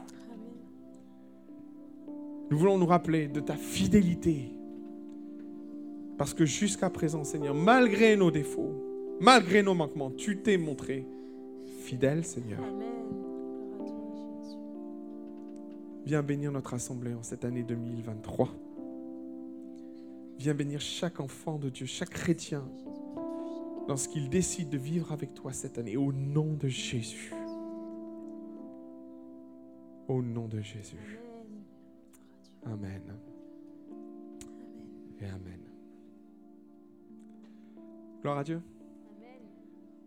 [2.52, 4.52] Nous voulons nous rappeler de ta fidélité.
[6.18, 8.76] Parce que jusqu'à présent, Seigneur, malgré nos défauts,
[9.22, 11.08] malgré nos manquements, tu t'es montré
[11.80, 12.60] fidèle, Seigneur.
[16.06, 18.50] Viens bénir notre assemblée en cette année 2023.
[20.38, 22.68] Viens bénir chaque enfant de Dieu, chaque chrétien,
[23.88, 27.34] lorsqu'il décide de vivre avec toi cette année, au nom de Jésus.
[30.10, 31.22] Au nom de Jésus.
[32.64, 33.20] Amen.
[35.20, 35.62] Et Amen.
[38.22, 38.62] Gloire à Dieu.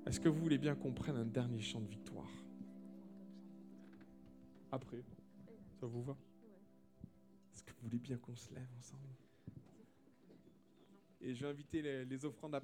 [0.07, 2.31] Est-ce que vous voulez bien qu'on prenne un dernier chant de victoire?
[4.71, 5.03] Après,
[5.81, 6.17] ça vous va?
[7.53, 9.09] Est-ce que vous voulez bien qu'on se lève ensemble?
[11.21, 12.61] Et je vais inviter les, les offrandes à